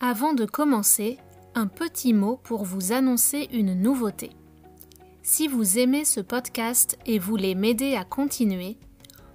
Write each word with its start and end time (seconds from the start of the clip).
Avant 0.00 0.32
de 0.32 0.44
commencer, 0.44 1.18
un 1.56 1.66
petit 1.66 2.12
mot 2.12 2.38
pour 2.44 2.64
vous 2.64 2.92
annoncer 2.92 3.48
une 3.52 3.74
nouveauté. 3.74 4.30
Si 5.22 5.48
vous 5.48 5.76
aimez 5.76 6.04
ce 6.04 6.20
podcast 6.20 6.96
et 7.04 7.18
voulez 7.18 7.56
m'aider 7.56 7.96
à 7.96 8.04
continuer, 8.04 8.78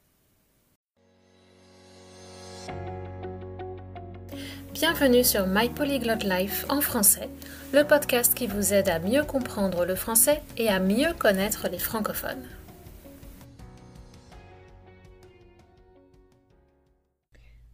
Bienvenue 4.74 5.26
sur 5.26 5.46
My 5.46 5.68
Polyglot 5.68 6.24
Life 6.24 6.66
en 6.70 6.80
français, 6.80 7.30
le 7.74 7.84
podcast 7.84 8.34
qui 8.34 8.48
vous 8.48 8.74
aide 8.74 8.88
à 8.88 9.00
mieux 9.00 9.26
comprendre 9.26 9.84
le 9.84 9.96
français 9.96 10.42
et 10.56 10.70
à 10.70 10.80
mieux 10.80 11.12
connaître 11.20 11.68
les 11.70 11.80
francophones. 11.80 12.48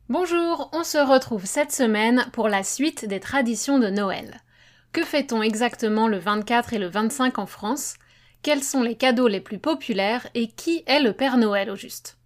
Bonjour, 0.09 0.71
on 0.73 0.83
se 0.83 0.97
retrouve 0.97 1.45
cette 1.45 1.71
semaine 1.71 2.25
pour 2.33 2.49
la 2.49 2.63
suite 2.63 3.05
des 3.05 3.19
traditions 3.19 3.77
de 3.77 3.89
Noël. 3.89 4.41
Que 4.91 5.03
fait-on 5.03 5.43
exactement 5.43 6.07
le 6.07 6.17
24 6.17 6.73
et 6.73 6.79
le 6.79 6.87
25 6.87 7.37
en 7.37 7.45
France? 7.45 7.93
Quels 8.41 8.63
sont 8.63 8.81
les 8.81 8.95
cadeaux 8.95 9.27
les 9.27 9.39
plus 9.39 9.59
populaires 9.59 10.27
et 10.33 10.47
qui 10.47 10.83
est 10.87 10.99
le 10.99 11.13
Père 11.13 11.37
Noël 11.37 11.69
au 11.69 11.75
juste? 11.75 12.17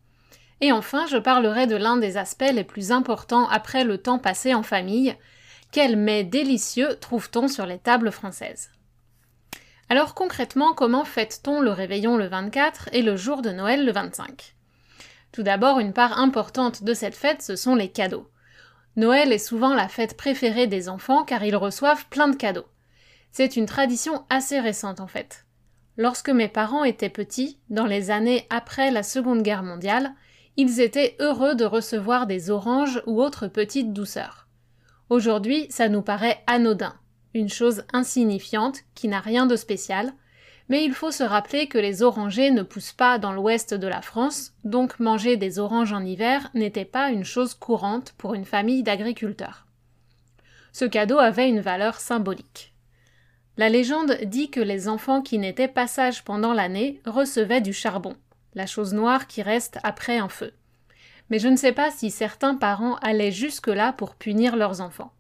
Et 0.62 0.72
enfin, 0.72 1.08
je 1.08 1.18
parlerai 1.18 1.68
de 1.68 1.76
l'un 1.76 1.98
des 1.98 2.16
aspects 2.16 2.54
les 2.54 2.64
plus 2.64 2.94
importants 2.94 3.50
après 3.50 3.84
le 3.84 3.98
temps 3.98 4.18
passé 4.18 4.54
en 4.54 4.64
famille. 4.64 5.18
Quels 5.74 5.98
mets 5.98 6.24
délicieux 6.24 6.96
trouve-t-on 7.02 7.50
sur 7.50 7.66
les 7.66 7.80
tables 7.80 8.14
françaises? 8.14 8.72
Alors 9.90 10.16
concrètement, 10.16 10.72
comment 10.72 11.04
fête-t-on 11.04 11.60
le 11.60 11.72
réveillon 11.72 12.16
le 12.16 12.28
24 12.28 12.88
et 12.94 13.02
le 13.02 13.18
jour 13.18 13.42
de 13.42 13.50
Noël 13.50 13.86
le 13.86 13.92
25 13.92 14.56
tout 15.34 15.44
d'abord, 15.44 15.80
une 15.80 15.94
part 15.94 16.20
importante 16.20 16.84
de 16.84 16.94
cette 16.94 17.16
fête, 17.16 17.42
ce 17.42 17.56
sont 17.56 17.76
les 17.76 17.90
cadeaux. 17.90 18.30
Noël 18.96 19.34
est 19.34 19.40
souvent 19.40 19.74
la 19.74 19.88
fête 19.88 20.16
préférée 20.16 20.68
des 20.68 20.88
enfants 20.88 21.24
car 21.24 21.44
ils 21.44 21.56
reçoivent 21.56 22.06
plein 22.10 22.28
de 22.28 22.36
cadeaux. 22.36 22.68
C'est 23.32 23.58
une 23.58 23.66
tradition 23.66 24.24
assez 24.30 24.60
récente 24.60 25.00
en 25.00 25.08
fait. 25.08 25.46
Lorsque 25.98 26.30
mes 26.30 26.48
parents 26.48 26.84
étaient 26.84 27.10
petits, 27.10 27.58
dans 27.72 27.88
les 27.88 28.12
années 28.12 28.46
après 28.52 28.92
la 28.92 29.02
Seconde 29.02 29.42
Guerre 29.42 29.64
mondiale, 29.64 30.14
ils 30.56 30.80
étaient 30.80 31.16
heureux 31.20 31.56
de 31.56 31.66
recevoir 31.66 32.28
des 32.28 32.52
oranges 32.52 33.02
ou 33.08 33.20
autres 33.20 33.48
petites 33.48 33.92
douceurs. 33.92 34.48
Aujourd'hui, 35.10 35.66
ça 35.72 35.90
nous 35.90 36.04
paraît 36.04 36.44
anodin, 36.46 36.94
une 37.34 37.50
chose 37.50 37.86
insignifiante 37.92 38.82
qui 38.94 39.08
n'a 39.08 39.20
rien 39.20 39.48
de 39.48 39.56
spécial, 39.56 40.14
mais 40.70 40.84
il 40.84 40.94
faut 40.94 41.12
se 41.12 41.24
rappeler 41.24 41.68
que 41.68 41.78
les 41.78 42.04
orangers 42.04 42.52
ne 42.52 42.64
poussent 42.64 42.94
pas 42.94 43.20
dans 43.20 43.34
l'ouest 43.34 43.74
de 43.74 43.88
la 43.88 44.02
France, 44.02 44.54
donc 44.64 45.00
manger 45.00 45.38
des 45.38 45.60
oranges 45.60 45.94
en 45.94 46.04
hiver 46.04 46.50
n'était 46.54 46.86
pas 46.86 47.12
une 47.12 47.26
chose 47.26 47.54
courante 47.54 48.14
pour 48.18 48.34
une 48.34 48.46
famille 48.46 48.84
d'agriculteurs. 48.84 49.68
Ce 50.72 50.86
cadeau 50.86 51.20
avait 51.20 51.50
une 51.50 51.60
valeur 51.60 52.00
symbolique. 52.00 52.74
La 53.58 53.70
légende 53.70 54.18
dit 54.24 54.50
que 54.50 54.60
les 54.60 54.88
enfants 54.88 55.22
qui 55.22 55.38
n'étaient 55.38 55.68
pas 55.68 55.86
sages 55.86 56.24
pendant 56.24 56.54
l'année 56.54 57.02
recevaient 57.06 57.62
du 57.62 57.74
charbon, 57.74 58.16
la 58.56 58.66
chose 58.66 58.94
noire 58.94 59.28
qui 59.28 59.44
reste 59.44 59.78
après 59.84 60.18
un 60.18 60.30
feu. 60.30 60.54
Mais 61.30 61.38
je 61.38 61.48
ne 61.48 61.56
sais 61.56 61.72
pas 61.72 61.92
si 61.92 62.10
certains 62.10 62.56
parents 62.56 62.96
allaient 62.96 63.32
jusque-là 63.32 63.94
pour 63.94 64.16
punir 64.16 64.56
leurs 64.56 64.82
enfants. 64.82 65.14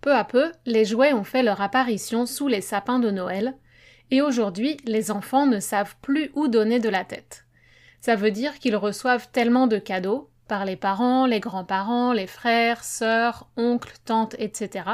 Peu 0.00 0.14
à 0.14 0.24
peu, 0.24 0.50
les 0.66 0.84
jouets 0.84 1.12
ont 1.12 1.24
fait 1.24 1.42
leur 1.42 1.60
apparition 1.60 2.26
sous 2.26 2.48
les 2.48 2.62
sapins 2.62 2.98
de 2.98 3.10
Noël, 3.10 3.54
et 4.10 4.22
aujourd'hui, 4.22 4.76
les 4.84 5.10
enfants 5.10 5.46
ne 5.46 5.60
savent 5.60 5.96
plus 6.02 6.30
où 6.34 6.48
donner 6.48 6.78
de 6.80 6.88
la 6.88 7.04
tête. 7.04 7.44
Ça 8.00 8.16
veut 8.16 8.30
dire 8.30 8.58
qu'ils 8.58 8.76
reçoivent 8.76 9.28
tellement 9.30 9.66
de 9.66 9.78
cadeaux, 9.78 10.30
par 10.48 10.64
les 10.64 10.76
parents, 10.76 11.26
les 11.26 11.38
grands-parents, 11.38 12.12
les 12.12 12.26
frères, 12.26 12.82
sœurs, 12.82 13.48
oncles, 13.56 13.94
tantes, 14.04 14.34
etc., 14.38 14.84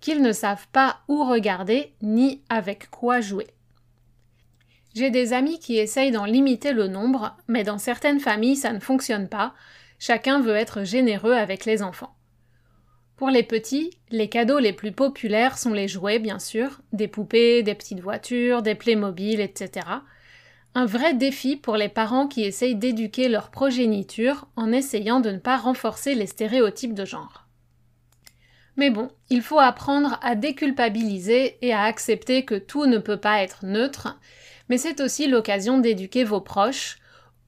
qu'ils 0.00 0.22
ne 0.22 0.32
savent 0.32 0.66
pas 0.72 1.00
où 1.08 1.24
regarder 1.24 1.92
ni 2.00 2.42
avec 2.48 2.88
quoi 2.88 3.20
jouer. 3.20 3.48
J'ai 4.94 5.10
des 5.10 5.32
amis 5.32 5.58
qui 5.58 5.76
essayent 5.76 6.10
d'en 6.10 6.24
limiter 6.24 6.72
le 6.72 6.88
nombre, 6.88 7.36
mais 7.48 7.64
dans 7.64 7.78
certaines 7.78 8.20
familles 8.20 8.56
ça 8.56 8.72
ne 8.72 8.80
fonctionne 8.80 9.28
pas, 9.28 9.54
chacun 9.98 10.40
veut 10.40 10.56
être 10.56 10.84
généreux 10.84 11.34
avec 11.34 11.64
les 11.64 11.82
enfants. 11.82 12.14
Pour 13.18 13.30
les 13.30 13.42
petits, 13.42 13.90
les 14.10 14.28
cadeaux 14.28 14.60
les 14.60 14.72
plus 14.72 14.92
populaires 14.92 15.58
sont 15.58 15.72
les 15.72 15.88
jouets, 15.88 16.20
bien 16.20 16.38
sûr, 16.38 16.80
des 16.92 17.08
poupées, 17.08 17.64
des 17.64 17.74
petites 17.74 17.98
voitures, 17.98 18.62
des 18.62 18.76
Playmobil, 18.76 19.40
etc. 19.40 19.88
Un 20.76 20.86
vrai 20.86 21.14
défi 21.14 21.56
pour 21.56 21.76
les 21.76 21.88
parents 21.88 22.28
qui 22.28 22.44
essayent 22.44 22.76
d'éduquer 22.76 23.28
leur 23.28 23.50
progéniture 23.50 24.46
en 24.54 24.70
essayant 24.70 25.18
de 25.18 25.32
ne 25.32 25.38
pas 25.38 25.56
renforcer 25.56 26.14
les 26.14 26.28
stéréotypes 26.28 26.94
de 26.94 27.04
genre. 27.04 27.48
Mais 28.76 28.90
bon, 28.90 29.08
il 29.30 29.42
faut 29.42 29.58
apprendre 29.58 30.20
à 30.22 30.36
déculpabiliser 30.36 31.58
et 31.60 31.72
à 31.72 31.82
accepter 31.82 32.44
que 32.44 32.54
tout 32.54 32.86
ne 32.86 32.98
peut 32.98 33.16
pas 33.16 33.42
être 33.42 33.66
neutre, 33.66 34.16
mais 34.68 34.78
c'est 34.78 35.00
aussi 35.00 35.26
l'occasion 35.26 35.78
d'éduquer 35.78 36.22
vos 36.22 36.40
proches, 36.40 36.98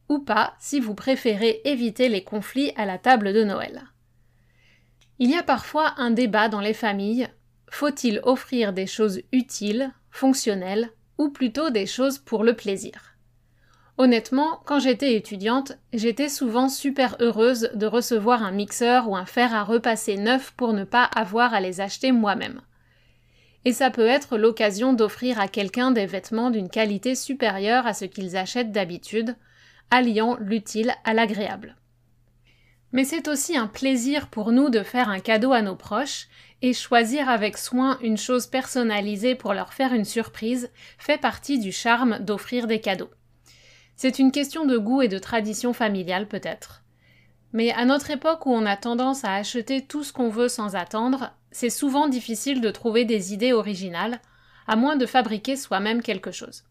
ou 0.08 0.18
pas 0.18 0.54
si 0.58 0.80
vous 0.80 0.96
préférez 0.96 1.60
éviter 1.64 2.08
les 2.08 2.24
conflits 2.24 2.72
à 2.74 2.86
la 2.86 2.98
table 2.98 3.32
de 3.32 3.44
Noël. 3.44 3.84
Il 5.22 5.30
y 5.30 5.36
a 5.36 5.42
parfois 5.42 5.92
un 5.98 6.10
débat 6.10 6.48
dans 6.48 6.60
les 6.60 6.72
familles. 6.72 7.28
Faut-il 7.70 8.20
offrir 8.22 8.72
des 8.72 8.86
choses 8.86 9.20
utiles, 9.32 9.92
fonctionnelles, 10.10 10.88
ou 11.18 11.28
plutôt 11.28 11.68
des 11.68 11.84
choses 11.84 12.16
pour 12.16 12.42
le 12.42 12.56
plaisir? 12.56 13.18
Honnêtement, 13.98 14.62
quand 14.64 14.78
j'étais 14.78 15.14
étudiante, 15.14 15.72
j'étais 15.92 16.30
souvent 16.30 16.70
super 16.70 17.18
heureuse 17.20 17.68
de 17.74 17.84
recevoir 17.84 18.42
un 18.42 18.50
mixeur 18.50 19.10
ou 19.10 19.14
un 19.14 19.26
fer 19.26 19.54
à 19.54 19.62
repasser 19.62 20.16
neuf 20.16 20.52
pour 20.52 20.72
ne 20.72 20.84
pas 20.84 21.04
avoir 21.04 21.52
à 21.52 21.60
les 21.60 21.82
acheter 21.82 22.12
moi-même. 22.12 22.62
Et 23.66 23.74
ça 23.74 23.90
peut 23.90 24.06
être 24.06 24.38
l'occasion 24.38 24.94
d'offrir 24.94 25.38
à 25.38 25.48
quelqu'un 25.48 25.90
des 25.90 26.06
vêtements 26.06 26.48
d'une 26.48 26.70
qualité 26.70 27.14
supérieure 27.14 27.86
à 27.86 27.92
ce 27.92 28.06
qu'ils 28.06 28.38
achètent 28.38 28.72
d'habitude, 28.72 29.36
alliant 29.90 30.38
l'utile 30.40 30.94
à 31.04 31.12
l'agréable. 31.12 31.76
Mais 32.92 33.04
c'est 33.04 33.28
aussi 33.28 33.56
un 33.56 33.66
plaisir 33.66 34.28
pour 34.28 34.52
nous 34.52 34.68
de 34.68 34.82
faire 34.82 35.08
un 35.08 35.20
cadeau 35.20 35.52
à 35.52 35.62
nos 35.62 35.76
proches, 35.76 36.28
et 36.62 36.72
choisir 36.74 37.28
avec 37.28 37.56
soin 37.56 37.98
une 38.02 38.18
chose 38.18 38.46
personnalisée 38.46 39.34
pour 39.34 39.54
leur 39.54 39.72
faire 39.72 39.92
une 39.92 40.04
surprise 40.04 40.70
fait 40.98 41.18
partie 41.18 41.58
du 41.58 41.72
charme 41.72 42.18
d'offrir 42.18 42.66
des 42.66 42.80
cadeaux. 42.80 43.10
C'est 43.96 44.18
une 44.18 44.32
question 44.32 44.66
de 44.66 44.76
goût 44.76 45.02
et 45.02 45.08
de 45.08 45.18
tradition 45.18 45.72
familiale 45.72 46.28
peut-être. 46.28 46.82
Mais 47.52 47.72
à 47.72 47.84
notre 47.84 48.10
époque 48.10 48.46
où 48.46 48.52
on 48.52 48.66
a 48.66 48.76
tendance 48.76 49.24
à 49.24 49.34
acheter 49.34 49.84
tout 49.84 50.04
ce 50.04 50.12
qu'on 50.12 50.28
veut 50.28 50.48
sans 50.48 50.76
attendre, 50.76 51.32
c'est 51.50 51.70
souvent 51.70 52.08
difficile 52.08 52.60
de 52.60 52.70
trouver 52.70 53.04
des 53.04 53.32
idées 53.32 53.52
originales, 53.52 54.20
à 54.66 54.76
moins 54.76 54.96
de 54.96 55.06
fabriquer 55.06 55.56
soi-même 55.56 56.02
quelque 56.02 56.30
chose. 56.30 56.64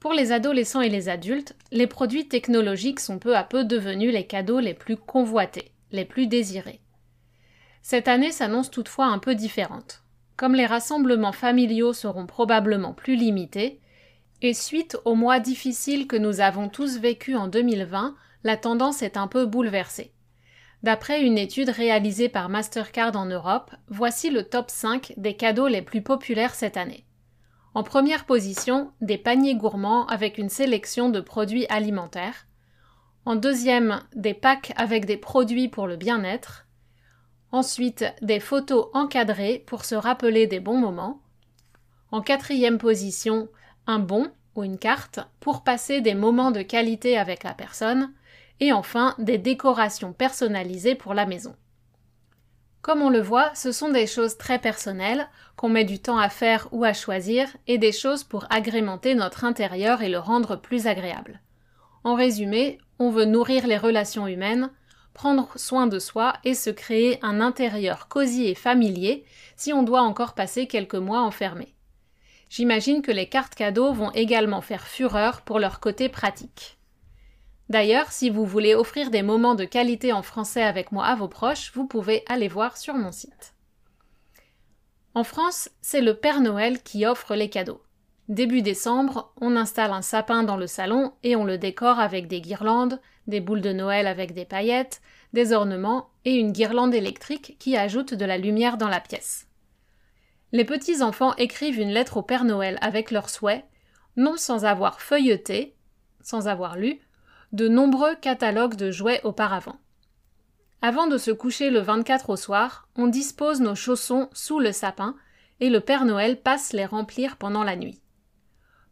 Pour 0.00 0.14
les 0.14 0.32
adolescents 0.32 0.80
et 0.80 0.88
les 0.88 1.10
adultes, 1.10 1.54
les 1.72 1.86
produits 1.86 2.26
technologiques 2.26 3.00
sont 3.00 3.18
peu 3.18 3.36
à 3.36 3.44
peu 3.44 3.64
devenus 3.64 4.12
les 4.14 4.26
cadeaux 4.26 4.58
les 4.58 4.72
plus 4.72 4.96
convoités, 4.96 5.72
les 5.92 6.06
plus 6.06 6.26
désirés. 6.26 6.80
Cette 7.82 8.08
année 8.08 8.32
s'annonce 8.32 8.70
toutefois 8.70 9.06
un 9.06 9.18
peu 9.18 9.34
différente. 9.34 10.02
Comme 10.38 10.54
les 10.54 10.64
rassemblements 10.64 11.32
familiaux 11.32 11.92
seront 11.92 12.26
probablement 12.26 12.94
plus 12.94 13.14
limités, 13.14 13.78
et 14.40 14.54
suite 14.54 14.96
aux 15.04 15.14
mois 15.14 15.38
difficiles 15.38 16.06
que 16.06 16.16
nous 16.16 16.40
avons 16.40 16.70
tous 16.70 16.98
vécus 16.98 17.36
en 17.36 17.48
2020, 17.48 18.14
la 18.42 18.56
tendance 18.56 19.02
est 19.02 19.18
un 19.18 19.26
peu 19.26 19.44
bouleversée. 19.44 20.12
D'après 20.82 21.20
une 21.20 21.36
étude 21.36 21.68
réalisée 21.68 22.30
par 22.30 22.48
Mastercard 22.48 23.16
en 23.16 23.26
Europe, 23.26 23.70
voici 23.88 24.30
le 24.30 24.44
top 24.44 24.70
5 24.70 25.12
des 25.18 25.36
cadeaux 25.36 25.68
les 25.68 25.82
plus 25.82 26.00
populaires 26.00 26.54
cette 26.54 26.78
année. 26.78 27.04
En 27.72 27.84
première 27.84 28.24
position, 28.24 28.90
des 29.00 29.18
paniers 29.18 29.54
gourmands 29.54 30.06
avec 30.06 30.38
une 30.38 30.48
sélection 30.48 31.08
de 31.08 31.20
produits 31.20 31.66
alimentaires. 31.68 32.46
En 33.24 33.36
deuxième, 33.36 34.00
des 34.14 34.34
packs 34.34 34.72
avec 34.76 35.04
des 35.04 35.16
produits 35.16 35.68
pour 35.68 35.86
le 35.86 35.96
bien-être. 35.96 36.66
Ensuite, 37.52 38.04
des 38.22 38.40
photos 38.40 38.88
encadrées 38.92 39.62
pour 39.66 39.84
se 39.84 39.94
rappeler 39.94 40.48
des 40.48 40.58
bons 40.58 40.78
moments. 40.78 41.20
En 42.10 42.22
quatrième 42.22 42.78
position, 42.78 43.48
un 43.86 44.00
bon 44.00 44.32
ou 44.56 44.64
une 44.64 44.78
carte 44.78 45.20
pour 45.38 45.62
passer 45.62 46.00
des 46.00 46.14
moments 46.14 46.50
de 46.50 46.62
qualité 46.62 47.18
avec 47.18 47.44
la 47.44 47.54
personne. 47.54 48.12
Et 48.58 48.72
enfin, 48.72 49.14
des 49.18 49.38
décorations 49.38 50.12
personnalisées 50.12 50.96
pour 50.96 51.14
la 51.14 51.24
maison. 51.24 51.54
Comme 52.82 53.02
on 53.02 53.10
le 53.10 53.20
voit, 53.20 53.54
ce 53.54 53.72
sont 53.72 53.90
des 53.90 54.06
choses 54.06 54.38
très 54.38 54.58
personnelles, 54.58 55.28
qu'on 55.56 55.68
met 55.68 55.84
du 55.84 55.98
temps 55.98 56.18
à 56.18 56.30
faire 56.30 56.68
ou 56.72 56.84
à 56.84 56.94
choisir, 56.94 57.48
et 57.66 57.76
des 57.76 57.92
choses 57.92 58.24
pour 58.24 58.46
agrémenter 58.50 59.14
notre 59.14 59.44
intérieur 59.44 60.02
et 60.02 60.08
le 60.08 60.18
rendre 60.18 60.56
plus 60.56 60.86
agréable. 60.86 61.40
En 62.04 62.14
résumé, 62.14 62.78
on 62.98 63.10
veut 63.10 63.26
nourrir 63.26 63.66
les 63.66 63.76
relations 63.76 64.26
humaines, 64.26 64.70
prendre 65.12 65.50
soin 65.56 65.86
de 65.86 65.98
soi 65.98 66.34
et 66.44 66.54
se 66.54 66.70
créer 66.70 67.18
un 67.22 67.42
intérieur 67.42 68.08
cosy 68.08 68.46
et 68.46 68.54
familier 68.54 69.24
si 69.56 69.72
on 69.74 69.82
doit 69.82 70.02
encore 70.02 70.34
passer 70.34 70.66
quelques 70.66 70.94
mois 70.94 71.20
enfermés. 71.20 71.74
J'imagine 72.48 73.02
que 73.02 73.12
les 73.12 73.28
cartes 73.28 73.54
cadeaux 73.54 73.92
vont 73.92 74.10
également 74.12 74.62
faire 74.62 74.86
fureur 74.86 75.42
pour 75.42 75.58
leur 75.58 75.80
côté 75.80 76.08
pratique. 76.08 76.79
D'ailleurs, 77.70 78.10
si 78.10 78.30
vous 78.30 78.44
voulez 78.44 78.74
offrir 78.74 79.10
des 79.10 79.22
moments 79.22 79.54
de 79.54 79.64
qualité 79.64 80.12
en 80.12 80.22
français 80.22 80.64
avec 80.64 80.90
moi 80.90 81.06
à 81.06 81.14
vos 81.14 81.28
proches, 81.28 81.70
vous 81.72 81.86
pouvez 81.86 82.24
aller 82.28 82.48
voir 82.48 82.76
sur 82.76 82.94
mon 82.94 83.12
site. 83.12 83.54
En 85.14 85.22
France, 85.22 85.70
c'est 85.80 86.00
le 86.00 86.14
Père 86.14 86.40
Noël 86.40 86.82
qui 86.82 87.06
offre 87.06 87.36
les 87.36 87.48
cadeaux. 87.48 87.80
Début 88.28 88.62
décembre, 88.62 89.32
on 89.40 89.54
installe 89.54 89.92
un 89.92 90.02
sapin 90.02 90.42
dans 90.42 90.56
le 90.56 90.66
salon 90.66 91.12
et 91.22 91.36
on 91.36 91.44
le 91.44 91.58
décore 91.58 92.00
avec 92.00 92.26
des 92.26 92.40
guirlandes, 92.40 93.00
des 93.28 93.40
boules 93.40 93.60
de 93.60 93.72
Noël 93.72 94.08
avec 94.08 94.34
des 94.34 94.44
paillettes, 94.44 95.00
des 95.32 95.52
ornements 95.52 96.10
et 96.24 96.34
une 96.34 96.50
guirlande 96.50 96.94
électrique 96.94 97.56
qui 97.60 97.76
ajoute 97.76 98.14
de 98.14 98.24
la 98.24 98.36
lumière 98.36 98.78
dans 98.78 98.88
la 98.88 99.00
pièce. 99.00 99.46
Les 100.50 100.64
petits 100.64 101.02
enfants 101.02 101.36
écrivent 101.36 101.78
une 101.78 101.92
lettre 101.92 102.16
au 102.16 102.22
Père 102.22 102.44
Noël 102.44 102.78
avec 102.80 103.12
leurs 103.12 103.30
souhaits, 103.30 103.64
non 104.16 104.36
sans 104.36 104.64
avoir 104.64 105.00
feuilleté, 105.00 105.76
sans 106.20 106.48
avoir 106.48 106.76
lu, 106.76 107.00
de 107.52 107.68
nombreux 107.68 108.14
catalogues 108.16 108.76
de 108.76 108.90
jouets 108.90 109.20
auparavant. 109.24 109.76
Avant 110.82 111.06
de 111.06 111.18
se 111.18 111.30
coucher 111.30 111.70
le 111.70 111.80
24 111.80 112.30
au 112.30 112.36
soir, 112.36 112.88
on 112.96 113.06
dispose 113.06 113.60
nos 113.60 113.74
chaussons 113.74 114.30
sous 114.32 114.60
le 114.60 114.72
sapin 114.72 115.14
et 115.60 115.68
le 115.68 115.80
Père 115.80 116.04
Noël 116.04 116.40
passe 116.40 116.72
les 116.72 116.86
remplir 116.86 117.36
pendant 117.36 117.64
la 117.64 117.76
nuit. 117.76 118.00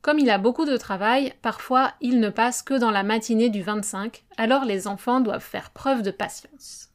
Comme 0.03 0.19
il 0.19 0.31
a 0.31 0.39
beaucoup 0.39 0.65
de 0.65 0.77
travail, 0.77 1.35
parfois 1.43 1.95
il 2.01 2.21
ne 2.21 2.29
passe 2.29 2.63
que 2.63 2.75
dans 2.75 2.91
la 2.91 3.03
matinée 3.03 3.51
du 3.51 3.63
25, 3.63 4.25
alors 4.37 4.65
les 4.65 4.87
enfants 4.87 5.21
doivent 5.21 5.41
faire 5.43 5.71
preuve 5.71 6.03
de 6.03 6.11
patience. 6.11 6.91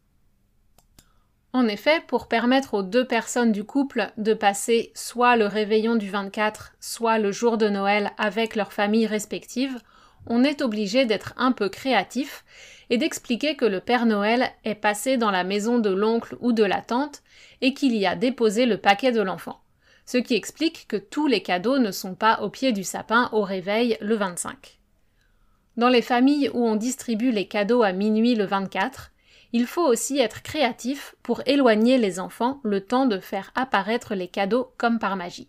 En 1.55 1.67
effet, 1.67 2.01
pour 2.07 2.27
permettre 2.27 2.73
aux 2.73 2.83
deux 2.83 3.05
personnes 3.05 3.51
du 3.51 3.63
couple 3.63 4.11
de 4.17 4.33
passer 4.33 4.91
soit 4.95 5.35
le 5.35 5.45
réveillon 5.45 5.95
du 5.95 6.09
24, 6.09 6.73
soit 6.79 7.19
le 7.19 7.31
jour 7.31 7.57
de 7.57 7.69
Noël 7.69 8.11
avec 8.17 8.55
leurs 8.55 8.73
familles 8.73 9.05
respectives, 9.05 9.79
on 10.27 10.43
est 10.43 10.61
obligé 10.61 11.05
d'être 11.05 11.33
un 11.37 11.51
peu 11.51 11.69
créatif 11.69 12.43
et 12.89 12.97
d'expliquer 12.97 13.55
que 13.55 13.65
le 13.65 13.79
Père 13.79 14.05
Noël 14.05 14.51
est 14.63 14.75
passé 14.75 15.17
dans 15.17 15.31
la 15.31 15.43
maison 15.43 15.79
de 15.79 15.89
l'oncle 15.89 16.37
ou 16.41 16.51
de 16.51 16.63
la 16.63 16.81
tante 16.81 17.23
et 17.61 17.73
qu'il 17.73 17.95
y 17.95 18.05
a 18.05 18.15
déposé 18.15 18.65
le 18.65 18.77
paquet 18.77 19.11
de 19.11 19.21
l'enfant. 19.21 19.61
Ce 20.05 20.17
qui 20.17 20.35
explique 20.35 20.87
que 20.87 20.97
tous 20.97 21.27
les 21.27 21.41
cadeaux 21.41 21.77
ne 21.77 21.91
sont 21.91 22.15
pas 22.15 22.41
au 22.41 22.49
pied 22.49 22.71
du 22.71 22.83
sapin 22.83 23.29
au 23.31 23.41
réveil 23.41 23.97
le 24.01 24.15
25. 24.15 24.79
Dans 25.77 25.89
les 25.89 26.01
familles 26.01 26.49
où 26.53 26.65
on 26.65 26.75
distribue 26.75 27.31
les 27.31 27.47
cadeaux 27.47 27.83
à 27.83 27.93
minuit 27.93 28.35
le 28.35 28.45
24, 28.45 29.11
il 29.53 29.65
faut 29.65 29.85
aussi 29.85 30.19
être 30.19 30.41
créatif 30.41 31.15
pour 31.23 31.41
éloigner 31.45 31.97
les 31.97 32.19
enfants 32.19 32.59
le 32.63 32.81
temps 32.81 33.05
de 33.05 33.19
faire 33.19 33.51
apparaître 33.55 34.13
les 34.13 34.27
cadeaux 34.27 34.71
comme 34.77 34.99
par 34.99 35.15
magie 35.15 35.47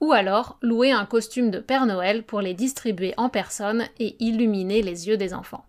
ou 0.00 0.12
alors 0.12 0.58
louer 0.62 0.90
un 0.90 1.06
costume 1.06 1.50
de 1.50 1.58
Père 1.58 1.86
Noël 1.86 2.22
pour 2.22 2.40
les 2.40 2.54
distribuer 2.54 3.14
en 3.16 3.28
personne 3.28 3.86
et 3.98 4.16
illuminer 4.22 4.82
les 4.82 5.08
yeux 5.08 5.16
des 5.16 5.34
enfants. 5.34 5.64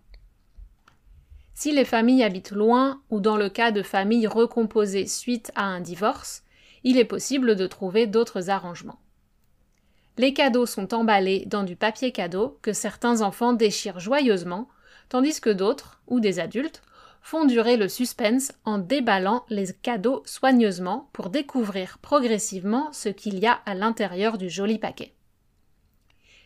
Si 1.54 1.72
les 1.72 1.86
familles 1.86 2.22
habitent 2.22 2.50
loin 2.50 3.00
ou 3.08 3.20
dans 3.20 3.38
le 3.38 3.48
cas 3.48 3.70
de 3.70 3.82
familles 3.82 4.26
recomposées 4.26 5.06
suite 5.06 5.52
à 5.54 5.64
un 5.64 5.80
divorce, 5.80 6.42
il 6.84 6.98
est 6.98 7.04
possible 7.04 7.56
de 7.56 7.66
trouver 7.66 8.06
d'autres 8.06 8.50
arrangements. 8.50 9.00
Les 10.18 10.34
cadeaux 10.34 10.66
sont 10.66 10.94
emballés 10.94 11.44
dans 11.46 11.62
du 11.62 11.76
papier 11.76 12.12
cadeau 12.12 12.58
que 12.62 12.72
certains 12.72 13.22
enfants 13.22 13.52
déchirent 13.52 14.00
joyeusement, 14.00 14.68
tandis 15.08 15.40
que 15.40 15.50
d'autres, 15.50 16.00
ou 16.06 16.20
des 16.20 16.38
adultes, 16.38 16.82
font 17.26 17.44
durer 17.44 17.76
le 17.76 17.88
suspense 17.88 18.52
en 18.64 18.78
déballant 18.78 19.44
les 19.48 19.72
cadeaux 19.82 20.22
soigneusement 20.26 21.10
pour 21.12 21.28
découvrir 21.28 21.98
progressivement 21.98 22.88
ce 22.92 23.08
qu'il 23.08 23.40
y 23.40 23.46
a 23.46 23.58
à 23.66 23.74
l'intérieur 23.74 24.38
du 24.38 24.48
joli 24.48 24.78
paquet. 24.78 25.12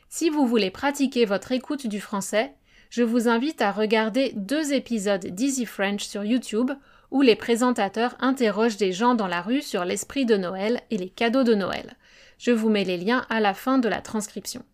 Si 0.09 0.31
vous 0.31 0.47
voulez 0.47 0.71
pratiquer 0.71 1.27
votre 1.27 1.53
écoute 1.53 1.87
du 1.87 2.01
français, 2.01 2.55
je 2.89 3.03
vous 3.03 3.29
invite 3.29 3.61
à 3.61 3.73
regarder 3.73 4.33
deux 4.37 4.73
épisodes 4.73 5.27
d'Easy 5.27 5.67
French 5.67 6.05
sur 6.05 6.25
YouTube 6.25 6.71
où 7.11 7.21
les 7.21 7.37
présentateurs 7.37 8.17
interrogent 8.19 8.79
des 8.79 8.93
gens 8.93 9.15
dans 9.15 9.29
la 9.29 9.43
rue 9.43 9.61
sur 9.61 9.85
l'esprit 9.85 10.25
de 10.25 10.39
Noël 10.39 10.81
et 10.91 10.97
les 10.97 11.11
cadeaux 11.11 11.45
de 11.45 11.55
Noël. 11.55 11.95
Je 12.39 12.53
vous 12.53 12.71
mets 12.71 12.85
les 12.85 12.97
liens 12.97 13.27
à 13.29 13.41
la 13.41 13.53
fin 13.53 13.77
de 13.77 13.89
la 13.91 14.01
transcription. 14.01 14.65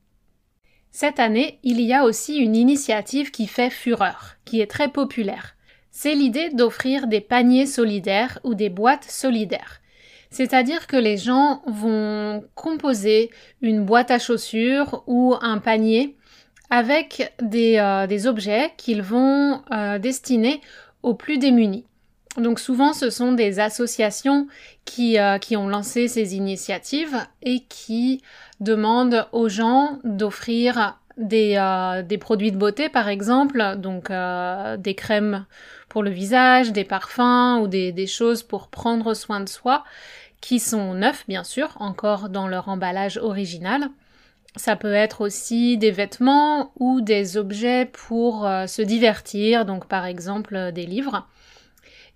Cette 0.93 1.19
année, 1.19 1.59
il 1.65 1.81
y 1.81 1.93
a 1.93 2.05
aussi 2.05 2.37
une 2.37 2.55
initiative 2.55 3.33
qui 3.33 3.49
fait 3.49 3.71
fureur, 3.71 4.37
qui 4.45 4.61
est 4.61 4.71
très 4.71 4.93
populaire 4.93 5.56
c'est 5.99 6.15
l'idée 6.15 6.51
d'offrir 6.51 7.07
des 7.07 7.23
paniers 7.23 7.65
solidaires 7.65 8.39
ou 8.45 8.55
des 8.55 8.69
boîtes 8.69 9.07
solidaires. 9.09 9.81
C'est-à-dire 10.29 10.87
que 10.89 10.97
les 10.99 11.17
gens 11.17 11.63
vont 11.67 12.45
composer 12.55 13.31
une 13.63 13.83
boîte 13.83 14.11
à 14.11 14.19
chaussures 14.19 15.05
ou 15.07 15.35
un 15.41 15.57
panier 15.57 16.15
avec 16.69 17.33
des, 17.41 17.79
euh, 17.79 18.29
objets 18.29 18.73
qu'ils 18.77 19.01
vont 19.01 19.63
euh, 19.73 19.99
destiner 19.99 20.61
aux 21.03 21.15
plus 21.15 21.39
démunis. 21.39 21.87
Donc 22.37 22.61
souvent 22.61 22.93
ce 22.93 23.09
sont 23.09 23.33
des 23.33 23.59
associations 23.59 24.49
qui, 24.85 25.19
euh, 25.19 25.39
qui 25.39 25.57
ont 25.57 25.67
lancé 25.67 26.09
ces 26.09 26.37
initiatives 26.37 27.17
et 27.41 27.61
qui 27.71 28.21
demandent 28.61 29.27
aux 29.33 29.49
gens 29.49 29.99
d'offrir 30.05 30.99
des, 31.17 32.03
des, 32.07 32.19
produits 32.19 32.53
de 32.53 32.57
beauté 32.57 32.89
par 32.89 33.09
exemple, 33.09 33.77
donc 33.79 34.11
des 34.11 34.95
crèmes 34.95 35.47
pour 35.89 36.03
le 36.03 36.11
visage, 36.11 36.73
des 36.73 36.85
parfums 36.85 37.61
ou 37.63 37.69
des, 37.69 38.07
choses 38.07 38.43
pour 38.43 38.69
prendre 38.69 39.15
soin 39.15 39.41
de 39.41 39.49
soi 39.49 39.85
qui 40.41 40.61
sont 40.61 40.95
neufs 40.95 41.25
bien 41.27 41.45
sûr, 41.45 41.75
encore 41.81 42.29
dans 42.29 42.49
leur 42.49 42.69
emballage 42.69 43.17
original. 43.17 43.89
Ça 44.57 44.75
peut 44.75 44.95
être 44.95 45.21
aussi 45.21 45.77
des 45.77 45.91
vêtements 45.91 46.73
ou 46.79 47.03
des 47.03 47.37
objets 47.37 47.85
pour 47.87 48.47
euh, 48.47 48.67
se 48.67 48.81
divertir, 48.81 49.67
donc 49.67 49.87
par 49.87 50.07
exemple 50.07 50.57
euh, 50.57 50.73
des 50.73 50.87
livres. 50.87 51.27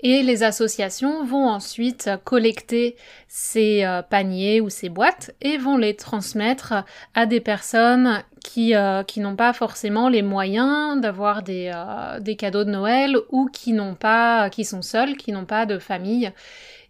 Et 0.02 0.22
les 0.22 0.42
associations 0.42 1.24
vont 1.24 1.46
ensuite 1.46 2.08
collecter 2.24 2.96
ces 3.28 3.84
euh, 3.84 4.00
paniers 4.00 4.62
ou 4.62 4.70
ces 4.70 4.88
boîtes 4.88 5.34
et 5.42 5.58
vont 5.58 5.76
les 5.76 5.94
transmettre 5.94 6.72
à 7.14 7.26
des 7.26 7.40
personnes 7.40 8.22
qui, 8.42 8.74
euh, 8.74 9.02
qui 9.02 9.20
n'ont 9.20 9.36
pas 9.36 9.52
forcément 9.52 10.08
les 10.08 10.22
moyens 10.22 11.00
d'avoir 11.00 11.42
des, 11.42 11.70
euh, 11.74 12.20
des, 12.20 12.36
cadeaux 12.36 12.64
de 12.64 12.70
Noël 12.70 13.16
ou 13.30 13.46
qui 13.46 13.72
n'ont 13.72 13.94
pas, 13.94 14.50
qui 14.50 14.64
sont 14.64 14.82
seules, 14.82 15.16
qui 15.16 15.32
n'ont 15.32 15.44
pas 15.44 15.66
de 15.66 15.78
famille. 15.78 16.32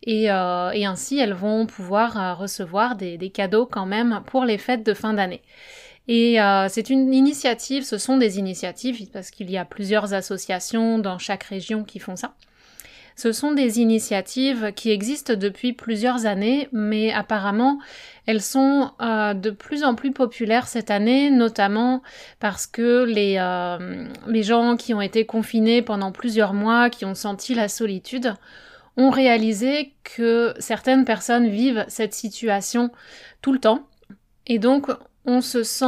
Et, 0.03 0.31
euh, 0.31 0.71
ainsi, 0.87 1.19
elles 1.19 1.35
vont 1.35 1.67
pouvoir 1.67 2.39
recevoir 2.39 2.97
des, 2.97 3.19
des, 3.19 3.31
cadeaux 3.31 3.67
quand 3.67 3.87
même 3.87 4.23
pour 4.27 4.45
les 4.45 4.59
fêtes 4.59 4.85
de 4.85 4.95
fin 4.95 5.13
d'année. 5.13 5.43
Et 6.09 6.39
c'est 6.69 6.91
une 6.91 7.15
initiative, 7.15 7.85
ce 7.85 7.97
sont 7.97 8.17
des 8.17 8.39
initiatives 8.39 9.07
parce 9.13 9.31
qu'il 9.31 9.49
y 9.49 9.57
a 9.57 9.65
plusieurs 9.65 10.13
associations 10.13 10.99
dans 10.99 11.19
chaque 11.19 11.45
région 11.45 11.85
qui 11.85 12.01
font 12.01 12.17
ça. 12.17 12.35
Ce 13.21 13.33
sont 13.33 13.53
des 13.53 13.81
initiatives 13.81 14.73
qui 14.75 14.91
existent 14.91 15.35
depuis 15.35 15.75
plusieurs 15.75 16.25
années, 16.25 16.71
mais 16.73 17.13
apparemment 17.13 17.79
elles 18.25 18.41
sont 18.41 18.93
euh, 19.03 19.35
de 19.35 19.51
plus 19.51 19.85
en 19.85 19.95
plus 19.95 20.11
populaires 20.11 20.67
cette 20.67 20.91
année, 20.91 21.31
notamment 21.31 22.03
parce 22.39 22.67
que 22.67 23.05
les, 23.05 23.37
euh, 23.39 24.09
les 24.27 24.43
gens 24.43 24.79
qui 24.79 24.95
ont 24.95 25.03
été 25.03 25.27
confinés 25.27 25.83
pendant 25.83 26.13
plusieurs 26.13 26.55
mois, 26.55 26.89
qui 26.89 27.05
ont 27.05 27.15
senti 27.15 27.55
la 27.55 27.69
solitude, 27.69 28.33
ont 28.97 29.11
réalisé 29.11 29.93
que 30.03 30.55
certaines 30.59 31.05
personnes 31.05 31.49
vivent 31.49 31.85
cette 31.89 32.15
situation 32.15 32.91
tout 33.43 33.53
le 33.53 33.59
temps. 33.59 33.87
Et 34.47 34.59
donc, 34.59 34.87
on 35.27 35.43
se 35.43 35.63
sent 35.63 35.85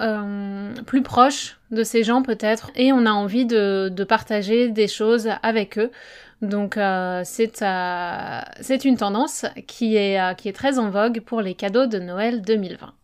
euh, 0.00 0.72
plus 0.86 1.02
proche 1.02 1.58
de 1.72 1.84
ces 1.84 2.04
gens 2.04 2.22
peut-être 2.22 2.70
et 2.74 2.90
on 2.90 3.04
a 3.04 3.10
envie 3.10 3.44
de 3.44 4.04
partager 4.04 4.70
des 4.70 4.88
choses 4.88 5.28
avec 5.42 5.78
eux. 5.78 5.90
Donc 6.42 6.78
euh, 6.78 7.22
euh, 7.62 8.40
c'est 8.60 8.84
une 8.84 8.96
tendance 8.96 9.44
qui 9.66 9.96
est, 9.96 10.20
euh, 10.20 10.34
qui 10.34 10.48
est 10.48 10.54
très 10.54 10.78
en 10.78 10.90
vogue 10.90 11.20
pour 11.20 11.42
les 11.42 11.54
cadeaux 11.54 11.86
de 11.86 11.98
Noël 11.98 12.40
2020. 12.40 12.94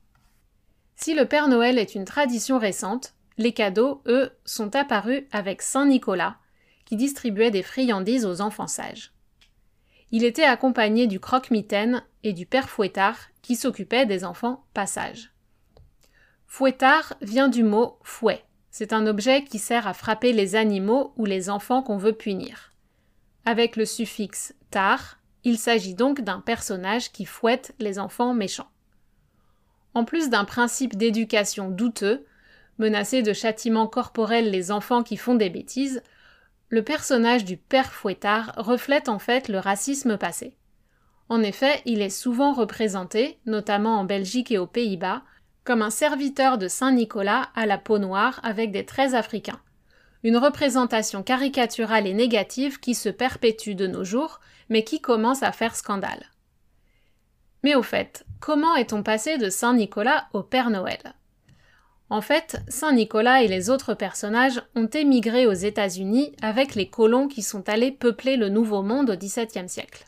Si 0.97 1.14
le 1.14 1.26
Père 1.26 1.49
Noël 1.49 1.78
est 1.78 1.95
une 1.95 2.07
tradition 2.07 2.59
récente, 2.59 3.12
les 3.37 3.52
cadeaux, 3.52 4.00
eux, 4.07 4.31
sont 4.47 4.75
apparus 4.75 5.25
avec 5.33 5.61
Saint 5.61 5.85
Nicolas, 5.85 6.37
qui 6.87 6.97
distribuait 6.97 7.50
des 7.50 7.62
friandises 7.62 8.25
aux 8.25 8.40
enfants 8.40 8.66
sages. 8.66 9.12
Il 10.12 10.25
était 10.25 10.45
accompagné 10.45 11.07
du 11.07 11.21
croque-mitaine 11.21 12.02
et 12.23 12.33
du 12.33 12.47
Père 12.47 12.71
Fouettard, 12.71 13.19
qui 13.43 13.57
s'occupait 13.57 14.07
des 14.07 14.25
enfants 14.25 14.64
pas 14.73 14.87
sages. 14.87 15.33
Fouettard 16.47 17.12
vient 17.21 17.49
du 17.49 17.62
mot 17.62 17.99
fouet. 18.02 18.43
C'est 18.71 18.95
un 18.95 19.07
objet 19.07 19.45
qui 19.45 19.59
sert 19.59 19.87
à 19.87 19.93
frapper 19.93 20.33
les 20.33 20.55
animaux 20.57 21.12
ou 21.16 21.26
les 21.26 21.50
enfants 21.50 21.83
qu'on 21.83 21.99
veut 21.99 22.14
punir 22.14 22.73
avec 23.46 23.76
le 23.76 23.86
suffixe 23.86 24.54
Fouettard, 24.76 25.18
il 25.44 25.58
s'agit 25.58 25.94
donc 25.94 26.20
d'un 26.20 26.40
personnage 26.40 27.12
qui 27.12 27.24
fouette 27.24 27.74
les 27.78 27.98
enfants 27.98 28.34
méchants. 28.34 28.68
En 29.94 30.04
plus 30.04 30.28
d'un 30.28 30.44
principe 30.44 30.96
d'éducation 30.96 31.70
douteux, 31.70 32.26
menacer 32.78 33.22
de 33.22 33.32
châtiments 33.32 33.86
corporels 33.86 34.50
les 34.50 34.70
enfants 34.70 35.02
qui 35.02 35.16
font 35.16 35.34
des 35.34 35.48
bêtises, 35.48 36.02
le 36.68 36.82
personnage 36.82 37.46
du 37.46 37.56
père 37.56 37.92
Fouettard 37.92 38.52
reflète 38.56 39.08
en 39.08 39.18
fait 39.18 39.48
le 39.48 39.58
racisme 39.58 40.18
passé. 40.18 40.58
En 41.30 41.42
effet, 41.42 41.80
il 41.86 42.02
est 42.02 42.10
souvent 42.10 42.52
représenté, 42.52 43.38
notamment 43.46 43.98
en 43.98 44.04
Belgique 44.04 44.50
et 44.50 44.58
aux 44.58 44.66
Pays-Bas, 44.66 45.22
comme 45.64 45.80
un 45.80 45.90
serviteur 45.90 46.58
de 46.58 46.68
Saint 46.68 46.92
Nicolas 46.92 47.48
à 47.54 47.64
la 47.64 47.78
peau 47.78 47.98
noire 47.98 48.40
avec 48.42 48.72
des 48.72 48.84
traits 48.84 49.14
africains. 49.14 49.60
Une 50.26 50.38
représentation 50.38 51.23
caricaturale 51.23 52.09
et 52.09 52.12
négative 52.12 52.80
qui 52.80 52.97
se 52.97 53.09
perpétue 53.09 53.75
de 53.75 53.87
nos 53.87 54.02
jours, 54.02 54.40
mais 54.68 54.83
qui 54.83 55.00
commence 55.00 55.45
à 55.45 55.52
faire 55.52 55.76
scandale. 55.76 56.33
Mais 57.62 57.76
au 57.76 57.85
fait, 57.85 58.26
comment 58.40 58.75
est-on 58.75 59.04
passé 59.04 59.38
de 59.38 59.50
Saint 59.50 59.75
Nicolas 59.75 60.26
au 60.33 60.42
Père 60.42 60.71
Noël? 60.71 61.14
En 62.11 62.23
fait, 62.23 62.59
Saint 62.66 62.90
Nicolas 62.90 63.45
et 63.45 63.47
les 63.47 63.71
autres 63.71 63.95
personnages 63.95 64.61
ont 64.75 64.88
émigré 64.88 65.47
aux 65.47 65.52
États-Unis 65.52 66.35
avec 66.42 66.75
les 66.75 66.90
colons 66.90 67.28
qui 67.28 67.42
sont 67.42 67.68
allés 67.68 67.92
peupler 67.92 68.37
le 68.37 68.49
Nouveau 68.49 68.83
Monde 68.83 69.11
au 69.11 69.16
XVIIe 69.16 69.68
siècle. 69.68 70.06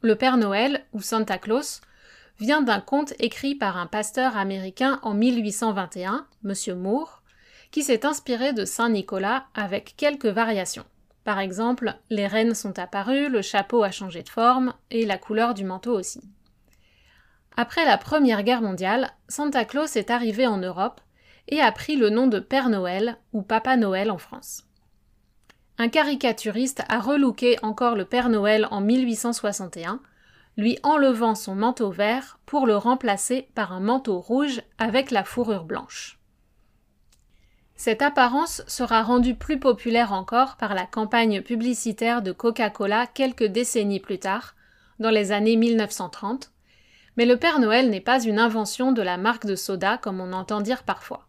Le 0.00 0.16
Père 0.16 0.36
Noël, 0.36 0.84
ou 0.92 1.00
Santa 1.00 1.38
Claus, 1.38 1.80
vient 2.40 2.62
d'un 2.62 2.80
conte 2.80 3.14
écrit 3.20 3.54
par 3.54 3.76
un 3.76 3.86
pasteur 3.86 4.36
américain 4.36 4.98
en 5.04 5.14
1821, 5.14 6.26
M. 6.44 6.74
Moore, 6.74 7.22
qui 7.70 7.82
s'est 7.82 8.06
inspiré 8.06 8.52
de 8.52 8.64
Saint 8.64 8.88
Nicolas 8.88 9.46
avec 9.54 9.94
quelques 9.96 10.26
variations. 10.26 10.84
Par 11.24 11.38
exemple, 11.38 11.94
les 12.10 12.26
rennes 12.26 12.54
sont 12.54 12.78
apparues, 12.78 13.28
le 13.28 13.42
chapeau 13.42 13.82
a 13.82 13.90
changé 13.90 14.22
de 14.22 14.28
forme 14.28 14.72
et 14.90 15.04
la 15.04 15.18
couleur 15.18 15.54
du 15.54 15.64
manteau 15.64 15.98
aussi. 15.98 16.22
Après 17.56 17.84
la 17.84 17.98
Première 17.98 18.44
Guerre 18.44 18.62
mondiale, 18.62 19.10
Santa 19.28 19.64
Claus 19.64 19.96
est 19.96 20.10
arrivé 20.10 20.46
en 20.46 20.58
Europe 20.58 21.00
et 21.48 21.60
a 21.60 21.72
pris 21.72 21.96
le 21.96 22.08
nom 22.08 22.26
de 22.26 22.38
Père 22.38 22.68
Noël 22.68 23.18
ou 23.32 23.42
Papa 23.42 23.76
Noël 23.76 24.10
en 24.10 24.18
France. 24.18 24.64
Un 25.76 25.88
caricaturiste 25.88 26.82
a 26.88 27.00
relooké 27.00 27.56
encore 27.62 27.94
le 27.94 28.04
Père 28.04 28.28
Noël 28.28 28.66
en 28.70 28.80
1861 28.80 30.00
lui 30.58 30.76
enlevant 30.82 31.36
son 31.36 31.54
manteau 31.54 31.90
vert 31.90 32.40
pour 32.44 32.66
le 32.66 32.76
remplacer 32.76 33.48
par 33.54 33.72
un 33.72 33.80
manteau 33.80 34.18
rouge 34.18 34.60
avec 34.76 35.12
la 35.12 35.22
fourrure 35.22 35.64
blanche. 35.64 36.17
Cette 37.78 38.02
apparence 38.02 38.62
sera 38.66 39.04
rendue 39.04 39.36
plus 39.36 39.60
populaire 39.60 40.12
encore 40.12 40.56
par 40.56 40.74
la 40.74 40.84
campagne 40.84 41.42
publicitaire 41.42 42.22
de 42.22 42.32
Coca-Cola 42.32 43.06
quelques 43.06 43.44
décennies 43.44 44.00
plus 44.00 44.18
tard, 44.18 44.56
dans 44.98 45.10
les 45.10 45.30
années 45.30 45.54
1930, 45.54 46.50
mais 47.16 47.24
le 47.24 47.36
Père 47.36 47.60
Noël 47.60 47.88
n'est 47.88 48.00
pas 48.00 48.20
une 48.20 48.40
invention 48.40 48.90
de 48.90 49.00
la 49.00 49.16
marque 49.16 49.46
de 49.46 49.54
soda 49.54 49.96
comme 49.96 50.20
on 50.20 50.32
entend 50.32 50.60
dire 50.60 50.82
parfois. 50.82 51.28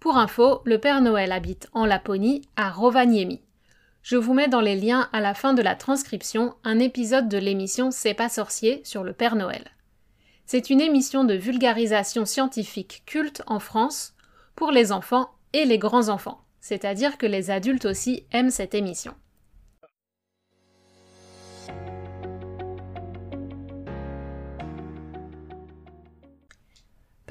Pour 0.00 0.18
info, 0.18 0.60
le 0.64 0.78
Père 0.78 1.00
Noël 1.00 1.30
habite 1.30 1.68
en 1.72 1.86
Laponie, 1.86 2.42
à 2.56 2.72
Rovaniemi. 2.72 3.42
Je 4.02 4.16
vous 4.16 4.34
mets 4.34 4.48
dans 4.48 4.60
les 4.60 4.74
liens 4.74 5.08
à 5.12 5.20
la 5.20 5.34
fin 5.34 5.54
de 5.54 5.62
la 5.62 5.76
transcription 5.76 6.56
un 6.64 6.80
épisode 6.80 7.28
de 7.28 7.38
l'émission 7.38 7.92
C'est 7.92 8.14
pas 8.14 8.28
sorcier 8.28 8.80
sur 8.84 9.04
le 9.04 9.12
Père 9.12 9.36
Noël. 9.36 9.70
C'est 10.46 10.68
une 10.68 10.80
émission 10.80 11.22
de 11.22 11.34
vulgarisation 11.34 12.24
scientifique 12.24 13.04
culte 13.06 13.44
en 13.46 13.60
France 13.60 14.14
pour 14.54 14.70
les 14.70 14.92
enfants 14.92 15.30
et 15.52 15.64
les 15.64 15.78
grands-enfants, 15.78 16.40
c'est-à-dire 16.60 17.18
que 17.18 17.26
les 17.26 17.50
adultes 17.50 17.84
aussi 17.84 18.26
aiment 18.32 18.50
cette 18.50 18.74
émission. 18.74 19.14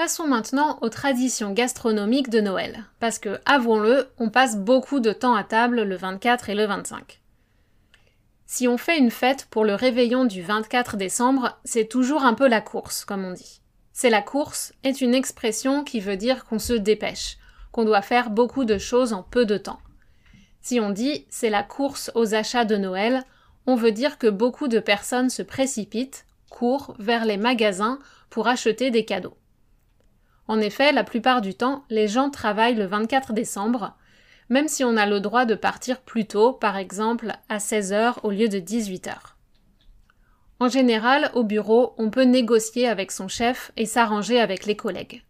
Passons 0.01 0.25
maintenant 0.25 0.79
aux 0.81 0.89
traditions 0.89 1.51
gastronomiques 1.51 2.31
de 2.31 2.41
Noël, 2.41 2.85
parce 2.99 3.19
que, 3.19 3.39
avouons-le, 3.45 4.09
on 4.17 4.31
passe 4.31 4.57
beaucoup 4.57 4.99
de 4.99 5.13
temps 5.13 5.35
à 5.35 5.43
table 5.43 5.83
le 5.83 5.95
24 5.95 6.49
et 6.49 6.55
le 6.55 6.65
25. 6.65 7.21
Si 8.47 8.67
on 8.67 8.77
fait 8.77 8.97
une 8.97 9.11
fête 9.11 9.45
pour 9.51 9.63
le 9.63 9.75
réveillon 9.75 10.25
du 10.25 10.41
24 10.41 10.97
décembre, 10.97 11.59
c'est 11.65 11.87
toujours 11.87 12.23
un 12.23 12.33
peu 12.33 12.47
la 12.47 12.61
course, 12.61 13.05
comme 13.05 13.23
on 13.23 13.33
dit. 13.33 13.60
C'est 13.93 14.09
la 14.09 14.21
course 14.21 14.73
est 14.83 15.01
une 15.01 15.13
expression 15.13 15.83
qui 15.83 15.99
veut 15.99 16.17
dire 16.17 16.45
qu'on 16.45 16.59
se 16.59 16.73
dépêche, 16.73 17.37
qu'on 17.71 17.85
doit 17.85 18.01
faire 18.01 18.29
beaucoup 18.29 18.65
de 18.65 18.77
choses 18.77 19.13
en 19.13 19.23
peu 19.23 19.45
de 19.45 19.57
temps. 19.57 19.79
Si 20.61 20.79
on 20.79 20.89
dit 20.89 21.25
c'est 21.29 21.49
la 21.49 21.63
course 21.63 22.11
aux 22.15 22.33
achats 22.33 22.65
de 22.65 22.77
Noël, 22.77 23.23
on 23.67 23.75
veut 23.75 23.91
dire 23.91 24.17
que 24.17 24.27
beaucoup 24.27 24.67
de 24.67 24.79
personnes 24.79 25.29
se 25.29 25.41
précipitent, 25.41 26.25
courent 26.49 26.95
vers 26.99 27.25
les 27.25 27.37
magasins 27.37 27.99
pour 28.29 28.47
acheter 28.47 28.91
des 28.91 29.05
cadeaux. 29.05 29.37
En 30.47 30.59
effet, 30.59 30.91
la 30.91 31.03
plupart 31.03 31.41
du 31.41 31.53
temps, 31.53 31.85
les 31.89 32.07
gens 32.07 32.29
travaillent 32.29 32.75
le 32.75 32.85
24 32.85 33.33
décembre, 33.33 33.95
même 34.49 34.67
si 34.67 34.83
on 34.83 34.97
a 34.97 35.05
le 35.05 35.19
droit 35.19 35.45
de 35.45 35.55
partir 35.55 36.01
plus 36.01 36.25
tôt, 36.25 36.53
par 36.53 36.77
exemple 36.77 37.31
à 37.47 37.57
16h 37.57 38.15
au 38.23 38.31
lieu 38.31 38.49
de 38.49 38.59
18h. 38.59 39.15
En 40.61 40.69
général, 40.69 41.31
au 41.33 41.43
bureau, 41.43 41.95
on 41.97 42.11
peut 42.11 42.21
négocier 42.21 42.87
avec 42.87 43.11
son 43.11 43.27
chef 43.27 43.71
et 43.77 43.87
s'arranger 43.87 44.39
avec 44.39 44.67
les 44.67 44.75
collègues. 44.75 45.23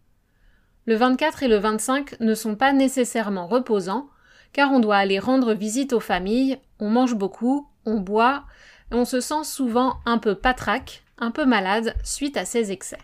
Le 0.84 0.94
24 0.94 1.42
et 1.42 1.48
le 1.48 1.56
25 1.56 2.20
ne 2.20 2.34
sont 2.34 2.54
pas 2.54 2.74
nécessairement 2.74 3.46
reposants, 3.46 4.10
car 4.52 4.70
on 4.72 4.78
doit 4.78 4.98
aller 4.98 5.18
rendre 5.18 5.54
visite 5.54 5.94
aux 5.94 6.00
familles, 6.00 6.58
on 6.80 6.90
mange 6.90 7.14
beaucoup, 7.14 7.66
on 7.86 7.98
boit, 7.98 8.44
et 8.90 8.94
on 8.94 9.06
se 9.06 9.20
sent 9.20 9.44
souvent 9.44 10.00
un 10.04 10.18
peu 10.18 10.34
patraque, 10.34 11.02
un 11.16 11.30
peu 11.30 11.46
malade 11.46 11.94
suite 12.04 12.36
à 12.36 12.44
ces 12.44 12.70
excès. 12.70 13.00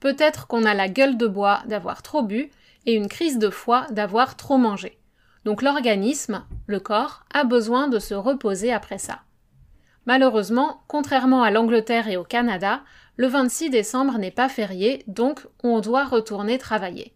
Peut-être 0.00 0.48
qu'on 0.48 0.64
a 0.64 0.74
la 0.74 0.88
gueule 0.88 1.16
de 1.16 1.28
bois 1.28 1.62
d'avoir 1.66 2.02
trop 2.02 2.24
bu 2.24 2.50
et 2.86 2.94
une 2.94 3.06
crise 3.06 3.38
de 3.38 3.50
foie 3.50 3.86
d'avoir 3.92 4.36
trop 4.36 4.58
mangé. 4.58 4.98
Donc 5.44 5.62
l'organisme, 5.62 6.44
le 6.66 6.80
corps, 6.80 7.22
a 7.32 7.44
besoin 7.44 7.86
de 7.86 8.00
se 8.00 8.14
reposer 8.14 8.72
après 8.72 8.98
ça. 8.98 9.20
Malheureusement, 10.06 10.82
contrairement 10.88 11.42
à 11.42 11.50
l'Angleterre 11.50 12.08
et 12.08 12.16
au 12.16 12.24
Canada, 12.24 12.82
le 13.16 13.26
26 13.26 13.70
décembre 13.70 14.18
n'est 14.18 14.30
pas 14.30 14.48
férié, 14.48 15.04
donc 15.06 15.46
on 15.62 15.80
doit 15.80 16.04
retourner 16.04 16.58
travailler. 16.58 17.14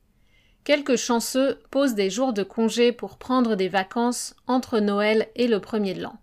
Quelques 0.65 0.97
chanceux 0.97 1.61
posent 1.71 1.95
des 1.95 2.11
jours 2.11 2.33
de 2.33 2.43
congé 2.43 2.93
pour 2.93 3.19
prendre 3.19 3.55
des 3.55 3.69
vacances 3.69 4.35
entre 4.47 4.79
Noël 4.79 5.29
et 5.35 5.47
le 5.47 5.61
premier 5.61 5.95
de 5.95 6.03
l'an. 6.03 6.17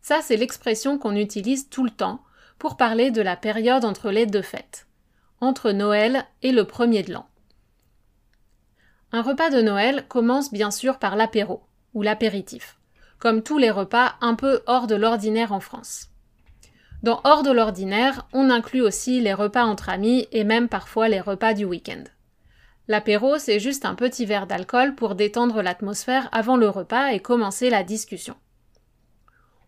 Ça, 0.00 0.20
c'est 0.22 0.36
l'expression 0.36 0.98
qu'on 0.98 1.16
utilise 1.16 1.68
tout 1.68 1.84
le 1.84 1.90
temps 1.90 2.22
pour 2.58 2.76
parler 2.76 3.10
de 3.10 3.22
la 3.22 3.36
période 3.36 3.84
entre 3.84 4.10
les 4.10 4.26
deux 4.26 4.42
fêtes 4.42 4.88
entre 5.40 5.70
Noël 5.70 6.24
et 6.42 6.52
le 6.52 6.64
premier 6.64 7.02
de 7.02 7.12
l'an. 7.12 7.26
Un 9.12 9.22
repas 9.22 9.50
de 9.50 9.62
Noël 9.62 10.06
commence 10.08 10.52
bien 10.52 10.70
sûr 10.70 10.98
par 10.98 11.16
l'apéro, 11.16 11.62
ou 11.94 12.02
l'apéritif, 12.02 12.77
comme 13.18 13.42
tous 13.42 13.58
les 13.58 13.70
repas 13.70 14.14
un 14.20 14.34
peu 14.34 14.60
hors 14.66 14.86
de 14.86 14.94
l'ordinaire 14.94 15.52
en 15.52 15.60
France. 15.60 16.08
Dans 17.02 17.20
hors 17.24 17.42
de 17.42 17.52
l'ordinaire, 17.52 18.26
on 18.32 18.50
inclut 18.50 18.80
aussi 18.80 19.20
les 19.20 19.34
repas 19.34 19.64
entre 19.64 19.88
amis 19.88 20.26
et 20.32 20.44
même 20.44 20.68
parfois 20.68 21.08
les 21.08 21.20
repas 21.20 21.54
du 21.54 21.64
week-end. 21.64 22.04
L'apéro, 22.88 23.38
c'est 23.38 23.60
juste 23.60 23.84
un 23.84 23.94
petit 23.94 24.24
verre 24.24 24.46
d'alcool 24.46 24.94
pour 24.94 25.14
détendre 25.14 25.62
l'atmosphère 25.62 26.28
avant 26.32 26.56
le 26.56 26.68
repas 26.68 27.12
et 27.12 27.20
commencer 27.20 27.70
la 27.70 27.84
discussion. 27.84 28.34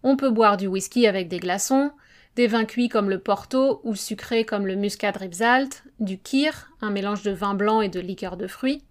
On 0.03 0.17
peut 0.17 0.31
boire 0.31 0.57
du 0.57 0.67
whisky 0.67 1.07
avec 1.07 1.29
des 1.29 1.39
glaçons, 1.39 1.93
des 2.35 2.47
vins 2.47 2.65
cuits 2.65 2.89
comme 2.89 3.11
le 3.11 3.19
Porto 3.19 3.81
ou 3.85 3.95
sucrés 3.95 4.45
comme 4.45 4.67
le 4.67 4.75
Muscat 4.75 5.13
Ribsalt, 5.13 5.85
du 5.99 6.19
Kir, 6.19 6.71
un 6.81 6.91
mélange 6.91 7.23
de 7.23 7.31
vin 7.31 7.55
blanc 7.55 7.83
et 7.83 7.89
de 7.89 8.01
liqueur 8.01 8.37
de 8.37 8.47
fruits, 8.47 8.83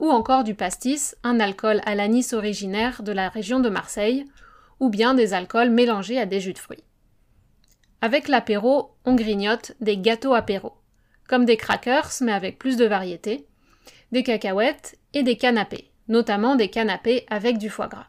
ou 0.00 0.10
encore 0.10 0.44
du 0.44 0.54
pastis, 0.54 1.14
un 1.22 1.38
alcool 1.38 1.80
à 1.84 1.94
l'anis 1.94 2.32
originaire 2.32 3.02
de 3.02 3.12
la 3.12 3.28
région 3.28 3.60
de 3.60 3.68
Marseille, 3.68 4.24
ou 4.80 4.88
bien 4.88 5.14
des 5.14 5.34
alcools 5.34 5.70
mélangés 5.70 6.18
à 6.18 6.26
des 6.26 6.40
jus 6.40 6.54
de 6.54 6.58
fruits. 6.58 6.82
Avec 8.00 8.28
l'apéro, 8.28 8.96
on 9.04 9.14
grignote 9.14 9.72
des 9.80 9.98
gâteaux 9.98 10.32
apéro, 10.32 10.72
comme 11.28 11.44
des 11.44 11.58
crackers 11.58 12.10
mais 12.22 12.32
avec 12.32 12.58
plus 12.58 12.78
de 12.78 12.86
variété, 12.86 13.46
des 14.10 14.22
cacahuètes 14.22 14.98
et 15.12 15.22
des 15.22 15.36
canapés, 15.36 15.90
notamment 16.08 16.56
des 16.56 16.70
canapés 16.70 17.26
avec 17.28 17.58
du 17.58 17.68
foie 17.68 17.88
gras. 17.88 18.06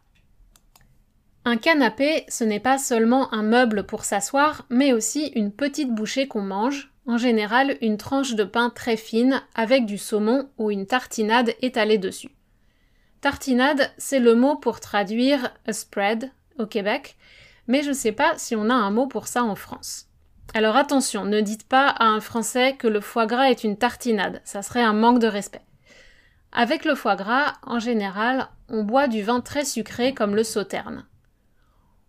Un 1.43 1.57
canapé, 1.57 2.23
ce 2.29 2.43
n'est 2.45 2.59
pas 2.59 2.77
seulement 2.77 3.33
un 3.33 3.43
meuble 3.43 3.85
pour 3.85 4.05
s'asseoir, 4.05 4.65
mais 4.69 4.93
aussi 4.93 5.27
une 5.35 5.51
petite 5.51 5.93
bouchée 5.93 6.27
qu'on 6.27 6.43
mange, 6.43 6.90
en 7.07 7.17
général 7.17 7.77
une 7.81 7.97
tranche 7.97 8.35
de 8.35 8.43
pain 8.43 8.69
très 8.69 8.97
fine 8.97 9.41
avec 9.55 9.85
du 9.85 9.97
saumon 9.97 10.49
ou 10.57 10.71
une 10.71 10.85
tartinade 10.85 11.53
étalée 11.61 11.97
dessus. 11.97 12.35
Tartinade, 13.21 13.91
c'est 13.97 14.19
le 14.19 14.35
mot 14.35 14.55
pour 14.55 14.79
traduire 14.79 15.53
a 15.67 15.73
spread 15.73 16.31
au 16.57 16.65
Québec, 16.65 17.17
mais 17.67 17.83
je 17.83 17.89
ne 17.89 17.93
sais 17.93 18.11
pas 18.11 18.37
si 18.37 18.55
on 18.55 18.69
a 18.69 18.73
un 18.73 18.91
mot 18.91 19.07
pour 19.07 19.27
ça 19.27 19.43
en 19.43 19.55
France. 19.55 20.07
Alors 20.53 20.75
attention, 20.75 21.25
ne 21.25 21.39
dites 21.39 21.67
pas 21.67 21.87
à 21.87 22.05
un 22.05 22.19
Français 22.19 22.75
que 22.75 22.87
le 22.87 22.99
foie 22.99 23.25
gras 23.25 23.49
est 23.49 23.63
une 23.63 23.77
tartinade, 23.77 24.41
ça 24.43 24.61
serait 24.61 24.81
un 24.81 24.93
manque 24.93 25.19
de 25.19 25.27
respect. 25.27 25.61
Avec 26.51 26.83
le 26.83 26.95
foie 26.95 27.15
gras, 27.15 27.53
en 27.63 27.79
général, 27.79 28.49
on 28.67 28.83
boit 28.83 29.07
du 29.07 29.21
vin 29.21 29.39
très 29.39 29.63
sucré 29.63 30.13
comme 30.13 30.35
le 30.35 30.43
sauterne. 30.43 31.05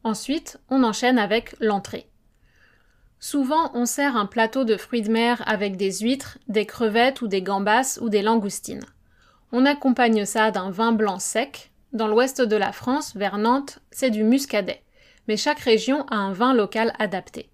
Ensuite, 0.02 0.58
on 0.68 0.82
enchaîne 0.82 1.18
avec 1.18 1.54
l'entrée. 1.60 2.11
Souvent, 3.24 3.70
on 3.74 3.86
sert 3.86 4.16
un 4.16 4.26
plateau 4.26 4.64
de 4.64 4.76
fruits 4.76 5.02
de 5.02 5.12
mer 5.12 5.44
avec 5.46 5.76
des 5.76 5.92
huîtres, 6.00 6.38
des 6.48 6.66
crevettes 6.66 7.22
ou 7.22 7.28
des 7.28 7.40
gambas 7.40 8.00
ou 8.00 8.08
des 8.08 8.20
langoustines. 8.20 8.84
On 9.52 9.64
accompagne 9.64 10.24
ça 10.24 10.50
d'un 10.50 10.72
vin 10.72 10.90
blanc 10.90 11.20
sec. 11.20 11.70
Dans 11.92 12.08
l'ouest 12.08 12.42
de 12.42 12.56
la 12.56 12.72
France, 12.72 13.14
vers 13.14 13.38
Nantes, 13.38 13.78
c'est 13.92 14.10
du 14.10 14.24
muscadet. 14.24 14.82
Mais 15.28 15.36
chaque 15.36 15.60
région 15.60 16.04
a 16.08 16.16
un 16.16 16.32
vin 16.32 16.52
local 16.52 16.94
adapté. 16.98 17.48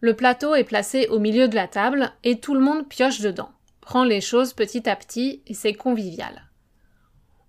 Le 0.00 0.14
plateau 0.14 0.54
est 0.54 0.62
placé 0.62 1.08
au 1.08 1.18
milieu 1.18 1.48
de 1.48 1.56
la 1.56 1.66
table 1.66 2.12
et 2.22 2.38
tout 2.38 2.54
le 2.54 2.60
monde 2.60 2.88
pioche 2.88 3.20
dedans, 3.20 3.50
prend 3.80 4.04
les 4.04 4.20
choses 4.20 4.52
petit 4.52 4.88
à 4.88 4.94
petit 4.94 5.42
et 5.48 5.54
c'est 5.54 5.74
convivial. 5.74 6.44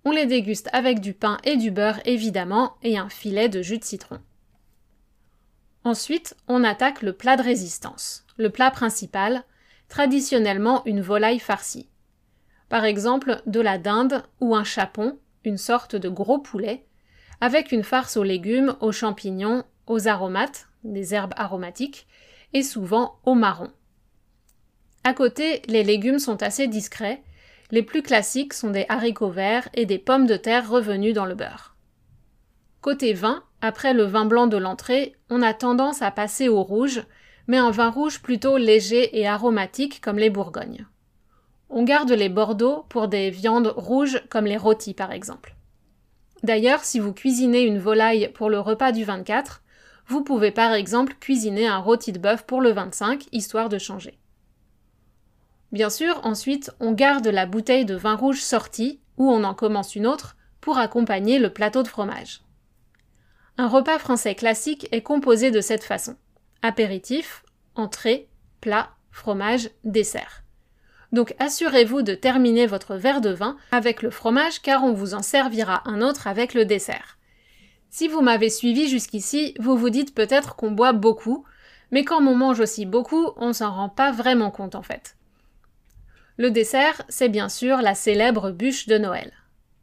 On 0.04 0.10
les 0.10 0.26
déguste 0.26 0.68
avec 0.72 0.98
du 0.98 1.14
pain 1.14 1.38
et 1.44 1.56
du 1.56 1.70
beurre 1.70 2.00
évidemment 2.06 2.74
et 2.82 2.98
un 2.98 3.08
filet 3.08 3.48
de 3.48 3.62
jus 3.62 3.78
de 3.78 3.84
citron. 3.84 4.18
Ensuite, 5.84 6.36
on 6.46 6.62
attaque 6.62 7.02
le 7.02 7.12
plat 7.12 7.36
de 7.36 7.42
résistance, 7.42 8.26
le 8.36 8.50
plat 8.50 8.70
principal, 8.70 9.44
traditionnellement 9.88 10.84
une 10.84 11.00
volaille 11.00 11.38
farcie. 11.38 11.88
Par 12.68 12.84
exemple, 12.84 13.42
de 13.46 13.60
la 13.60 13.78
dinde 13.78 14.22
ou 14.40 14.54
un 14.54 14.64
chapon, 14.64 15.18
une 15.44 15.58
sorte 15.58 15.96
de 15.96 16.08
gros 16.08 16.38
poulet, 16.38 16.86
avec 17.40 17.72
une 17.72 17.82
farce 17.82 18.16
aux 18.16 18.22
légumes, 18.22 18.76
aux 18.80 18.92
champignons, 18.92 19.64
aux 19.86 20.06
aromates, 20.06 20.68
des 20.84 21.14
herbes 21.14 21.34
aromatiques, 21.36 22.06
et 22.52 22.62
souvent 22.62 23.18
au 23.24 23.34
marron. 23.34 23.70
À 25.02 25.14
côté, 25.14 25.62
les 25.66 25.82
légumes 25.82 26.18
sont 26.18 26.42
assez 26.42 26.68
discrets. 26.68 27.22
Les 27.70 27.82
plus 27.82 28.02
classiques 28.02 28.52
sont 28.52 28.70
des 28.70 28.84
haricots 28.88 29.30
verts 29.30 29.68
et 29.74 29.86
des 29.86 29.98
pommes 29.98 30.26
de 30.26 30.36
terre 30.36 30.68
revenus 30.68 31.14
dans 31.14 31.24
le 31.24 31.34
beurre. 31.34 31.76
Côté 32.80 33.12
vin, 33.14 33.42
après 33.62 33.92
le 33.92 34.04
vin 34.04 34.24
blanc 34.24 34.46
de 34.46 34.56
l'entrée, 34.56 35.16
on 35.28 35.42
a 35.42 35.54
tendance 35.54 36.02
à 36.02 36.10
passer 36.10 36.48
au 36.48 36.62
rouge, 36.62 37.02
mais 37.46 37.58
un 37.58 37.70
vin 37.70 37.90
rouge 37.90 38.22
plutôt 38.22 38.56
léger 38.56 39.18
et 39.18 39.26
aromatique 39.26 40.00
comme 40.00 40.18
les 40.18 40.30
Bourgognes. 40.30 40.86
On 41.68 41.84
garde 41.84 42.10
les 42.10 42.28
Bordeaux 42.28 42.84
pour 42.88 43.08
des 43.08 43.30
viandes 43.30 43.72
rouges 43.76 44.22
comme 44.28 44.46
les 44.46 44.56
rôtis 44.56 44.94
par 44.94 45.12
exemple. 45.12 45.54
D'ailleurs, 46.42 46.84
si 46.84 46.98
vous 46.98 47.12
cuisinez 47.12 47.62
une 47.62 47.78
volaille 47.78 48.30
pour 48.32 48.50
le 48.50 48.58
repas 48.58 48.92
du 48.92 49.04
24, 49.04 49.62
vous 50.06 50.24
pouvez 50.24 50.50
par 50.50 50.72
exemple 50.72 51.14
cuisiner 51.20 51.66
un 51.66 51.78
rôti 51.78 52.12
de 52.12 52.18
bœuf 52.18 52.44
pour 52.44 52.60
le 52.60 52.72
25, 52.72 53.26
histoire 53.32 53.68
de 53.68 53.78
changer. 53.78 54.18
Bien 55.70 55.90
sûr, 55.90 56.20
ensuite, 56.24 56.72
on 56.80 56.92
garde 56.92 57.28
la 57.28 57.46
bouteille 57.46 57.84
de 57.84 57.94
vin 57.94 58.16
rouge 58.16 58.40
sortie, 58.40 59.00
ou 59.18 59.30
on 59.30 59.44
en 59.44 59.54
commence 59.54 59.94
une 59.94 60.06
autre, 60.06 60.36
pour 60.60 60.78
accompagner 60.78 61.38
le 61.38 61.52
plateau 61.52 61.82
de 61.82 61.88
fromage. 61.88 62.40
Un 63.60 63.68
repas 63.68 63.98
français 63.98 64.34
classique 64.34 64.88
est 64.90 65.02
composé 65.02 65.50
de 65.50 65.60
cette 65.60 65.84
façon. 65.84 66.16
Apéritif, 66.62 67.44
entrée, 67.74 68.26
plat, 68.62 68.88
fromage, 69.10 69.68
dessert. 69.84 70.44
Donc 71.12 71.34
assurez-vous 71.38 72.00
de 72.00 72.14
terminer 72.14 72.66
votre 72.66 72.96
verre 72.96 73.20
de 73.20 73.28
vin 73.28 73.58
avec 73.70 74.00
le 74.00 74.08
fromage 74.08 74.62
car 74.62 74.82
on 74.82 74.94
vous 74.94 75.12
en 75.12 75.20
servira 75.20 75.82
un 75.84 76.00
autre 76.00 76.26
avec 76.26 76.54
le 76.54 76.64
dessert. 76.64 77.18
Si 77.90 78.08
vous 78.08 78.22
m'avez 78.22 78.48
suivi 78.48 78.88
jusqu'ici, 78.88 79.52
vous 79.60 79.76
vous 79.76 79.90
dites 79.90 80.14
peut-être 80.14 80.56
qu'on 80.56 80.70
boit 80.70 80.94
beaucoup, 80.94 81.44
mais 81.90 82.02
quand 82.02 82.26
on 82.26 82.34
mange 82.34 82.60
aussi 82.60 82.86
beaucoup, 82.86 83.28
on 83.36 83.52
s'en 83.52 83.74
rend 83.74 83.90
pas 83.90 84.10
vraiment 84.10 84.50
compte 84.50 84.74
en 84.74 84.82
fait. 84.82 85.16
Le 86.38 86.50
dessert, 86.50 87.02
c'est 87.10 87.28
bien 87.28 87.50
sûr 87.50 87.82
la 87.82 87.94
célèbre 87.94 88.52
bûche 88.52 88.86
de 88.86 88.96
Noël. 88.96 89.30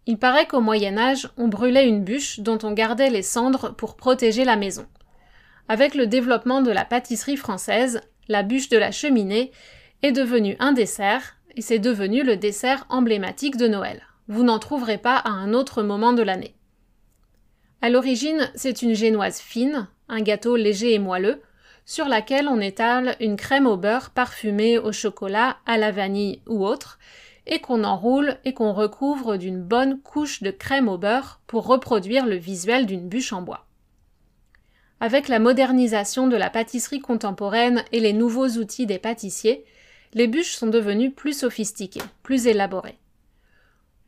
Il 0.07 0.17
paraît 0.17 0.47
qu'au 0.47 0.61
Moyen 0.61 0.97
Âge, 0.97 1.29
on 1.37 1.49
brûlait 1.49 1.87
une 1.87 2.03
bûche 2.03 2.39
dont 2.39 2.57
on 2.63 2.71
gardait 2.71 3.09
les 3.09 3.21
cendres 3.21 3.75
pour 3.75 3.97
protéger 3.97 4.45
la 4.45 4.55
maison. 4.55 4.87
Avec 5.67 5.95
le 5.95 6.07
développement 6.07 6.61
de 6.61 6.71
la 6.71 6.85
pâtisserie 6.85 7.35
française, 7.35 7.99
la 8.29 8.41
bûche 8.41 8.69
de 8.69 8.77
la 8.77 8.91
cheminée 8.91 9.51
est 10.03 10.13
devenue 10.13 10.55
un 10.59 10.71
dessert, 10.71 11.35
et 11.57 11.61
c'est 11.61 11.79
devenu 11.79 12.23
le 12.23 12.37
dessert 12.37 12.85
emblématique 12.87 13.57
de 13.57 13.67
Noël. 13.67 14.01
Vous 14.29 14.43
n'en 14.43 14.59
trouverez 14.59 14.97
pas 14.97 15.17
à 15.17 15.29
un 15.29 15.53
autre 15.53 15.83
moment 15.83 16.13
de 16.13 16.23
l'année. 16.23 16.55
À 17.81 17.89
l'origine, 17.89 18.49
c'est 18.55 18.81
une 18.81 18.95
génoise 18.95 19.41
fine, 19.41 19.89
un 20.07 20.21
gâteau 20.21 20.55
léger 20.55 20.93
et 20.93 20.99
moelleux, 20.99 21.41
sur 21.85 22.07
laquelle 22.07 22.47
on 22.47 22.61
étale 22.61 23.17
une 23.19 23.35
crème 23.35 23.67
au 23.67 23.75
beurre 23.75 24.11
parfumée 24.11 24.77
au 24.77 24.93
chocolat, 24.93 25.57
à 25.65 25.77
la 25.77 25.91
vanille 25.91 26.41
ou 26.47 26.65
autre, 26.65 26.97
et 27.47 27.59
qu'on 27.59 27.83
enroule 27.83 28.37
et 28.45 28.53
qu'on 28.53 28.73
recouvre 28.73 29.37
d'une 29.37 29.61
bonne 29.61 29.99
couche 29.99 30.43
de 30.43 30.51
crème 30.51 30.87
au 30.87 30.97
beurre 30.97 31.41
pour 31.47 31.65
reproduire 31.65 32.25
le 32.25 32.35
visuel 32.35 32.85
d'une 32.85 33.09
bûche 33.09 33.33
en 33.33 33.41
bois. 33.41 33.65
Avec 34.99 35.27
la 35.27 35.39
modernisation 35.39 36.27
de 36.27 36.37
la 36.37 36.49
pâtisserie 36.49 36.99
contemporaine 36.99 37.83
et 37.91 37.99
les 37.99 38.13
nouveaux 38.13 38.49
outils 38.49 38.85
des 38.85 38.99
pâtissiers, 38.99 39.65
les 40.13 40.27
bûches 40.27 40.55
sont 40.55 40.67
devenues 40.67 41.11
plus 41.11 41.39
sophistiquées, 41.39 42.01
plus 42.23 42.47
élaborées. 42.47 42.99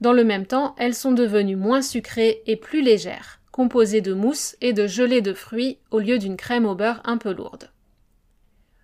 Dans 0.02 0.14
le 0.14 0.24
même 0.24 0.46
temps, 0.46 0.76
elles 0.78 0.96
sont 0.96 1.12
devenues 1.12 1.56
moins 1.56 1.82
sucrées 1.82 2.42
et 2.46 2.56
plus 2.56 2.82
légères 2.82 3.40
composé 3.60 4.00
de 4.00 4.14
mousse 4.14 4.56
et 4.62 4.72
de 4.72 4.88
gelée 4.88 5.20
de 5.20 5.34
fruits 5.34 5.80
au 5.92 6.00
lieu 6.00 6.18
d'une 6.18 6.38
crème 6.38 6.66
au 6.66 6.76
beurre 6.76 7.02
un 7.04 7.18
peu 7.18 7.34
lourde. 7.34 7.72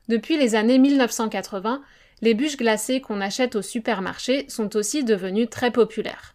Depuis 0.10 0.38
les 0.38 0.54
années 0.56 0.80
1980, 0.80 1.82
les 2.22 2.34
bûches 2.34 2.58
glacées 2.58 3.02
qu'on 3.02 3.22
achète 3.22 3.56
au 3.56 3.62
supermarché 3.62 4.50
sont 4.50 4.76
aussi 4.76 5.04
devenues 5.04 5.48
très 5.48 5.72
populaires. 5.72 6.34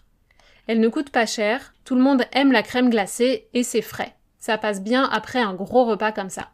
Elles 0.67 0.81
ne 0.81 0.89
coûtent 0.89 1.11
pas 1.11 1.27
cher, 1.27 1.75
tout 1.85 1.95
le 1.95 2.03
monde 2.03 2.25
aime 2.33 2.53
la 2.53 2.63
crème 2.63 2.91
glacée 2.91 3.49
et 3.55 3.63
c'est 3.63 3.83
frais. 3.83 4.15
Ça 4.39 4.59
passe 4.59 4.83
bien 4.83 5.05
après 5.05 5.41
un 5.41 5.55
gros 5.55 5.85
repas 5.85 6.13
comme 6.13 6.31
ça. 6.31 6.51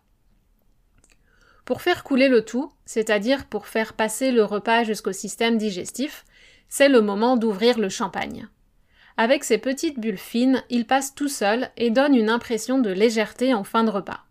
Pour 1.65 1.83
faire 1.83 2.05
couler 2.05 2.29
le 2.29 2.45
tout, 2.45 2.73
c'est-à-dire 2.85 3.47
pour 3.47 3.67
faire 3.67 3.95
passer 3.95 4.31
le 4.31 4.45
repas 4.45 4.85
jusqu'au 4.85 5.13
système 5.13 5.59
digestif, 5.59 6.25
c'est 6.69 6.89
le 6.89 7.01
moment 7.01 7.37
d'ouvrir 7.37 7.79
le 7.79 7.89
champagne. 7.89 8.49
Avec 9.17 9.45
ses 9.45 9.59
petites 9.59 9.99
bulles 9.99 10.19
fines, 10.19 10.63
il 10.71 10.87
passe 10.87 11.15
tout 11.15 11.29
seul 11.29 11.71
et 11.77 11.91
donne 11.91 12.15
une 12.15 12.29
impression 12.29 12.79
de 12.79 12.91
légèreté 12.91 13.55
en 13.55 13.65
fin 13.65 13.83
de 13.83 13.91
repas. 13.91 14.25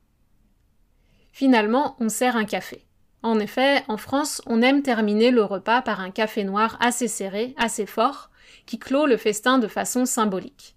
Finalement, 1.31 1.97
on 1.99 2.07
sert 2.07 2.37
un 2.37 2.45
café. 2.45 2.84
En 3.25 3.39
effet, 3.39 3.81
en 3.87 3.97
France, 3.97 4.39
on 4.45 4.61
aime 4.61 4.83
terminer 4.83 5.31
le 5.31 5.43
repas 5.43 5.81
par 5.81 5.99
un 5.99 6.11
café 6.11 6.43
noir 6.43 6.77
assez 6.79 7.07
serré, 7.07 7.55
assez 7.57 7.87
fort, 7.87 8.29
qui 8.67 8.77
clôt 8.77 9.07
le 9.07 9.17
festin 9.17 9.57
de 9.57 9.67
façon 9.67 10.05
symbolique. 10.05 10.75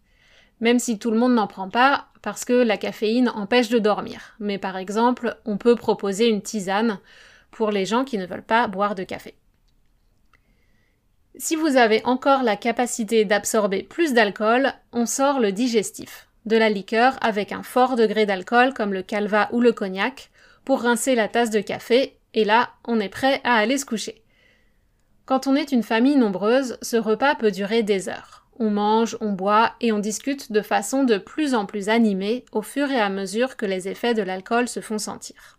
Même 0.61 0.79
si 0.79 0.99
tout 0.99 1.11
le 1.11 1.19
monde 1.19 1.35
n'en 1.35 1.47
prend 1.47 1.69
pas, 1.69 2.07
parce 2.23 2.47
que 2.47 2.55
la 2.55 2.79
caféine 2.79 3.29
empêche 3.29 3.69
de 3.69 3.79
dormir. 3.79 4.35
Mais 4.41 4.57
par 4.57 4.79
exemple, 4.79 5.37
on 5.45 5.59
peut 5.59 5.77
proposer 5.77 6.27
une 6.27 6.41
tisane 6.41 7.01
pour 7.51 7.71
les 7.71 7.85
gens 7.85 8.05
qui 8.05 8.17
ne 8.17 8.25
veulent 8.25 8.43
pas 8.43 8.67
boire 8.67 8.95
de 8.95 9.05
café. 9.05 9.35
Si 11.37 11.55
vous 11.55 11.77
avez 11.77 12.03
encore 12.07 12.45
la 12.45 12.57
capacité 12.57 13.27
d'absorber 13.27 13.83
plus 13.83 14.15
d'alcool, 14.15 14.73
on 14.93 15.05
sort 15.05 15.39
le 15.39 15.53
digestif, 15.53 16.31
de 16.47 16.57
la 16.57 16.71
liqueur 16.71 17.19
avec 17.21 17.53
un 17.53 17.63
fort 17.63 17.95
degré 17.95 18.25
d'alcool 18.25 18.73
comme 18.73 18.95
le 18.95 19.03
calva 19.03 19.51
ou 19.53 19.61
le 19.61 19.73
cognac, 19.73 20.31
pour 20.65 20.81
rincer 20.81 21.15
la 21.15 21.29
tasse 21.29 21.51
de 21.51 21.61
café, 21.61 22.18
et 22.35 22.45
là, 22.45 22.71
on 22.87 23.01
est 23.01 23.09
prêt 23.09 23.41
à 23.45 23.55
aller 23.55 23.79
se 23.79 23.87
coucher. 23.87 24.23
Quand 25.25 25.47
on 25.47 25.57
est 25.57 25.73
une 25.73 25.83
famille 25.83 26.17
nombreuse, 26.17 26.79
ce 26.83 26.97
repas 26.97 27.35
peut 27.35 27.51
durer 27.51 27.83
des 27.83 28.09
heures. 28.09 28.47
On 28.59 28.71
mange, 28.71 29.17
on 29.21 29.33
boit 29.33 29.75
et 29.81 29.93
on 29.93 29.99
discute 29.99 30.51
de 30.51 30.63
façon 30.63 31.05
de 31.05 31.19
plus 31.19 31.55
en 31.55 31.67
plus 31.67 31.89
animée 31.89 32.45
au 32.53 32.63
fur 32.63 32.91
et 32.91 33.01
à 33.01 33.09
mesure 33.09 33.57
que 33.57 33.67
les 33.67 33.89
effets 33.89 34.15
de 34.15 34.23
l'alcool 34.23 34.69
se 34.69 34.81
font 34.81 34.99
sentir. 34.99 35.59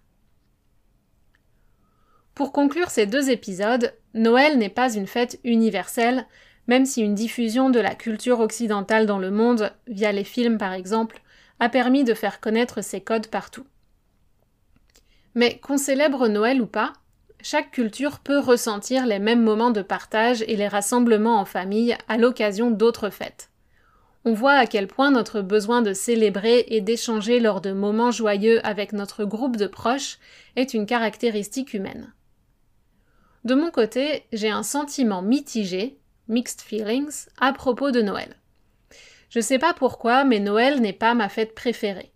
Pour 2.35 2.51
conclure 2.51 2.89
ces 2.89 3.05
deux 3.05 3.29
épisodes, 3.29 3.93
Noël 4.13 4.57
n'est 4.57 4.69
pas 4.69 4.93
une 4.93 5.07
fête 5.07 5.39
universelle, 5.43 6.25
même 6.67 6.85
si 6.85 7.01
une 7.01 7.15
diffusion 7.15 7.69
de 7.69 7.79
la 7.79 7.95
culture 7.95 8.39
occidentale 8.39 9.05
dans 9.05 9.19
le 9.19 9.31
monde, 9.31 9.71
via 9.87 10.11
les 10.11 10.23
films 10.23 10.57
par 10.57 10.73
exemple, 10.73 11.21
a 11.59 11.69
permis 11.69 12.03
de 12.03 12.13
faire 12.13 12.39
connaître 12.39 12.81
ces 12.81 13.01
codes 13.01 13.27
partout. 13.27 13.65
Mais 15.39 15.57
qu'on 15.57 15.77
célèbre 15.77 16.27
Noël 16.27 16.61
ou 16.61 16.65
pas, 16.65 16.91
chaque 17.41 17.71
culture 17.71 18.19
peut 18.19 18.39
ressentir 18.39 19.05
les 19.05 19.19
mêmes 19.19 19.41
moments 19.41 19.71
de 19.71 19.81
partage 19.81 20.41
et 20.41 20.57
les 20.57 20.67
rassemblements 20.67 21.39
en 21.39 21.45
famille 21.45 21.95
à 22.09 22.17
l'occasion 22.17 22.71
d'autres 22.71 23.09
fêtes. 23.09 23.49
On 24.25 24.33
voit 24.33 24.55
à 24.55 24.65
quel 24.65 24.87
point 24.87 25.11
notre 25.11 25.39
besoin 25.39 25.81
de 25.81 25.93
célébrer 25.93 26.65
et 26.67 26.81
d'échanger 26.81 27.39
lors 27.39 27.61
de 27.61 27.71
moments 27.71 28.11
joyeux 28.11 28.59
avec 28.67 28.91
notre 28.91 29.23
groupe 29.23 29.55
de 29.55 29.67
proches 29.67 30.17
est 30.57 30.73
une 30.73 30.85
caractéristique 30.85 31.73
humaine. 31.73 32.13
De 33.45 33.55
mon 33.55 33.71
côté, 33.71 34.25
j'ai 34.33 34.49
un 34.49 34.63
sentiment 34.63 35.21
mitigé, 35.21 35.99
mixed 36.27 36.59
feelings, 36.59 37.27
à 37.39 37.53
propos 37.53 37.91
de 37.91 38.01
Noël. 38.01 38.35
Je 39.29 39.39
sais 39.39 39.57
pas 39.57 39.73
pourquoi, 39.73 40.25
mais 40.25 40.41
Noël 40.41 40.81
n'est 40.81 40.91
pas 40.91 41.13
ma 41.13 41.29
fête 41.29 41.55
préférée. 41.55 42.11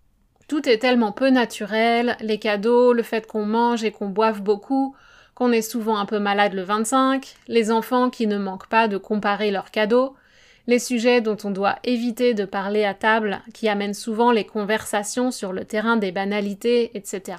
Tout 0.48 0.68
est 0.68 0.80
tellement 0.80 1.12
peu 1.12 1.30
naturel, 1.30 2.18
les 2.22 2.38
cadeaux, 2.38 2.94
le 2.94 3.04
fait 3.04 3.28
qu'on 3.28 3.46
mange 3.46 3.84
et 3.84 3.92
qu'on 3.92 4.10
boive 4.10 4.42
beaucoup, 4.42 4.96
qu'on 5.36 5.52
est 5.52 5.62
souvent 5.62 5.98
un 5.98 6.06
peu 6.06 6.20
malade 6.20 6.54
le 6.54 6.64
25, 6.64 7.36
les 7.48 7.72
enfants 7.72 8.10
qui 8.10 8.28
ne 8.28 8.38
manquent 8.38 8.68
pas 8.68 8.88
de 8.88 8.98
comparer 8.98 9.52
leurs 9.52 9.72
cadeaux, 9.72 10.16
les 10.68 10.80
sujets 10.80 11.22
dont 11.22 11.38
on 11.44 11.52
doit 11.52 11.78
éviter 11.84 12.34
de 12.34 12.46
parler 12.46 12.86
à 12.86 12.94
table, 12.94 13.42
qui 13.54 13.68
amènent 13.68 13.94
souvent 13.94 14.32
les 14.32 14.46
conversations 14.46 15.32
sur 15.32 15.54
le 15.54 15.66
terrain 15.66 15.98
des 15.98 16.12
banalités, 16.12 16.92
etc. 16.96 17.38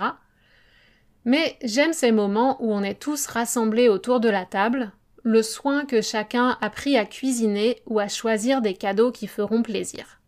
Mais 1.24 1.56
j'aime 1.62 1.92
ces 1.92 2.12
moments 2.12 2.62
où 2.62 2.72
on 2.72 2.82
est 2.82 3.00
tous 3.00 3.26
rassemblés 3.26 3.88
autour 3.88 4.20
de 4.20 4.28
la 4.28 4.44
table, 4.44 4.92
le 5.22 5.42
soin 5.42 5.86
que 5.86 6.02
chacun 6.02 6.58
a 6.60 6.68
pris 6.68 6.98
à 6.98 7.06
cuisiner 7.06 7.80
ou 7.86 7.98
à 7.98 8.08
choisir 8.08 8.60
des 8.60 8.74
cadeaux 8.74 9.10
qui 9.10 9.26
feront 9.26 9.62
plaisir. 9.62 10.20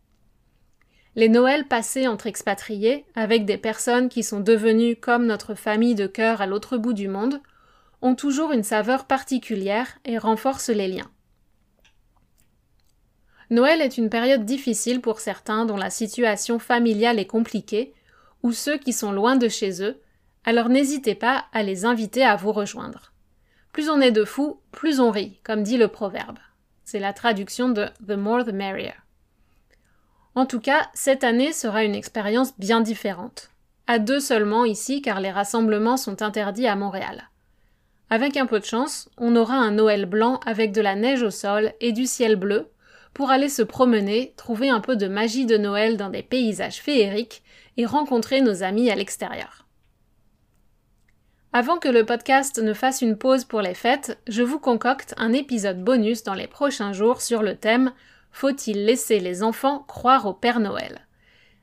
Les 1.16 1.30
Noëls 1.30 1.66
passés 1.66 2.06
entre 2.06 2.26
expatriés, 2.26 3.06
avec 3.14 3.46
des 3.46 3.56
personnes 3.56 4.10
qui 4.10 4.22
sont 4.22 4.40
devenues 4.40 4.96
comme 4.96 5.24
notre 5.24 5.54
famille 5.54 5.94
de 5.94 6.06
cœur 6.06 6.42
à 6.42 6.46
l'autre 6.46 6.76
bout 6.76 6.92
du 6.92 7.08
monde, 7.08 7.40
ont 8.02 8.14
toujours 8.14 8.52
une 8.52 8.62
saveur 8.62 9.06
particulière 9.06 9.98
et 10.04 10.18
renforcent 10.18 10.68
les 10.68 10.88
liens. 10.88 11.10
Noël 13.48 13.80
est 13.80 13.96
une 13.96 14.10
période 14.10 14.44
difficile 14.44 15.00
pour 15.00 15.20
certains 15.20 15.64
dont 15.64 15.78
la 15.78 15.88
situation 15.88 16.58
familiale 16.58 17.18
est 17.18 17.26
compliquée, 17.26 17.94
ou 18.42 18.52
ceux 18.52 18.76
qui 18.76 18.92
sont 18.92 19.12
loin 19.12 19.36
de 19.36 19.48
chez 19.48 19.82
eux, 19.82 19.98
alors 20.44 20.68
n'hésitez 20.68 21.14
pas 21.14 21.46
à 21.52 21.62
les 21.62 21.86
inviter 21.86 22.24
à 22.24 22.36
vous 22.36 22.52
rejoindre. 22.52 23.14
Plus 23.72 23.88
on 23.88 24.02
est 24.02 24.12
de 24.12 24.24
fous, 24.24 24.60
plus 24.70 25.00
on 25.00 25.10
rit, 25.10 25.40
comme 25.44 25.62
dit 25.62 25.78
le 25.78 25.88
proverbe. 25.88 26.38
C'est 26.84 27.00
la 27.00 27.14
traduction 27.14 27.70
de 27.70 27.86
The 28.06 28.18
more 28.18 28.44
the 28.44 28.52
merrier. 28.52 28.92
En 30.36 30.44
tout 30.44 30.60
cas, 30.60 30.90
cette 30.92 31.24
année 31.24 31.50
sera 31.52 31.82
une 31.82 31.94
expérience 31.94 32.56
bien 32.58 32.82
différente. 32.82 33.48
À 33.86 33.98
deux 33.98 34.20
seulement 34.20 34.66
ici 34.66 35.00
car 35.00 35.18
les 35.18 35.30
rassemblements 35.30 35.96
sont 35.96 36.20
interdits 36.20 36.66
à 36.66 36.76
Montréal. 36.76 37.30
Avec 38.10 38.36
un 38.36 38.44
peu 38.44 38.60
de 38.60 38.64
chance, 38.66 39.08
on 39.16 39.34
aura 39.34 39.54
un 39.54 39.70
Noël 39.70 40.04
blanc 40.04 40.38
avec 40.44 40.72
de 40.72 40.82
la 40.82 40.94
neige 40.94 41.22
au 41.22 41.30
sol 41.30 41.72
et 41.80 41.92
du 41.92 42.04
ciel 42.04 42.36
bleu 42.36 42.70
pour 43.14 43.30
aller 43.30 43.48
se 43.48 43.62
promener, 43.62 44.34
trouver 44.36 44.68
un 44.68 44.80
peu 44.80 44.94
de 44.94 45.08
magie 45.08 45.46
de 45.46 45.56
Noël 45.56 45.96
dans 45.96 46.10
des 46.10 46.22
paysages 46.22 46.82
féeriques 46.82 47.42
et 47.78 47.86
rencontrer 47.86 48.42
nos 48.42 48.62
amis 48.62 48.90
à 48.90 48.94
l'extérieur. 48.94 49.66
Avant 51.54 51.78
que 51.78 51.88
le 51.88 52.04
podcast 52.04 52.58
ne 52.58 52.74
fasse 52.74 53.00
une 53.00 53.16
pause 53.16 53.44
pour 53.44 53.62
les 53.62 53.72
fêtes, 53.72 54.18
je 54.28 54.42
vous 54.42 54.58
concocte 54.58 55.14
un 55.16 55.32
épisode 55.32 55.82
bonus 55.82 56.24
dans 56.24 56.34
les 56.34 56.46
prochains 56.46 56.92
jours 56.92 57.22
sur 57.22 57.42
le 57.42 57.56
thème 57.56 57.92
Faut-il 58.38 58.84
laisser 58.84 59.18
les 59.18 59.42
enfants 59.42 59.82
croire 59.88 60.26
au 60.26 60.34
Père 60.34 60.60
Noël? 60.60 61.06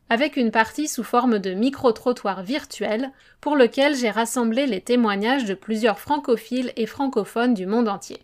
Avec 0.09 0.37
une 0.37 0.49
partie 0.49 0.87
sous 0.87 1.03
forme 1.03 1.37
de 1.37 1.53
micro-trottoir 1.53 2.41
virtuel 2.41 3.11
pour 3.41 3.55
lequel 3.55 3.95
j'ai 3.95 4.09
rassemblé 4.09 4.65
les 4.65 4.81
témoignages 4.81 5.45
de 5.45 5.53
plusieurs 5.53 5.99
francophiles 5.99 6.73
et 6.75 6.87
francophones 6.87 7.53
du 7.53 7.67
monde 7.67 7.87
entier. 7.87 8.23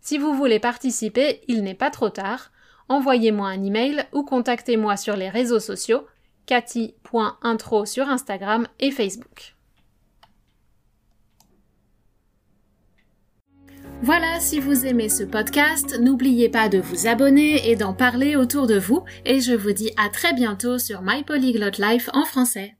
Si 0.00 0.16
vous 0.16 0.32
voulez 0.32 0.60
participer, 0.60 1.42
il 1.46 1.62
n'est 1.62 1.74
pas 1.74 1.90
trop 1.90 2.08
tard, 2.08 2.52
envoyez-moi 2.88 3.48
un 3.48 3.62
email 3.62 4.06
ou 4.14 4.22
contactez-moi 4.22 4.96
sur 4.96 5.14
les 5.14 5.28
réseaux 5.28 5.60
sociaux 5.60 6.06
cathy.intro 6.46 7.84
sur 7.84 8.08
Instagram 8.08 8.66
et 8.80 8.92
Facebook. 8.92 9.53
Voilà, 14.04 14.38
si 14.38 14.60
vous 14.60 14.84
aimez 14.84 15.08
ce 15.08 15.22
podcast, 15.22 15.98
n'oubliez 15.98 16.50
pas 16.50 16.68
de 16.68 16.76
vous 16.76 17.06
abonner 17.06 17.70
et 17.70 17.74
d'en 17.74 17.94
parler 17.94 18.36
autour 18.36 18.66
de 18.66 18.78
vous 18.78 19.02
et 19.24 19.40
je 19.40 19.54
vous 19.54 19.72
dis 19.72 19.92
à 19.96 20.10
très 20.10 20.34
bientôt 20.34 20.78
sur 20.78 21.00
My 21.00 21.24
Polyglot 21.24 21.78
Life 21.78 22.10
en 22.12 22.26
français. 22.26 22.74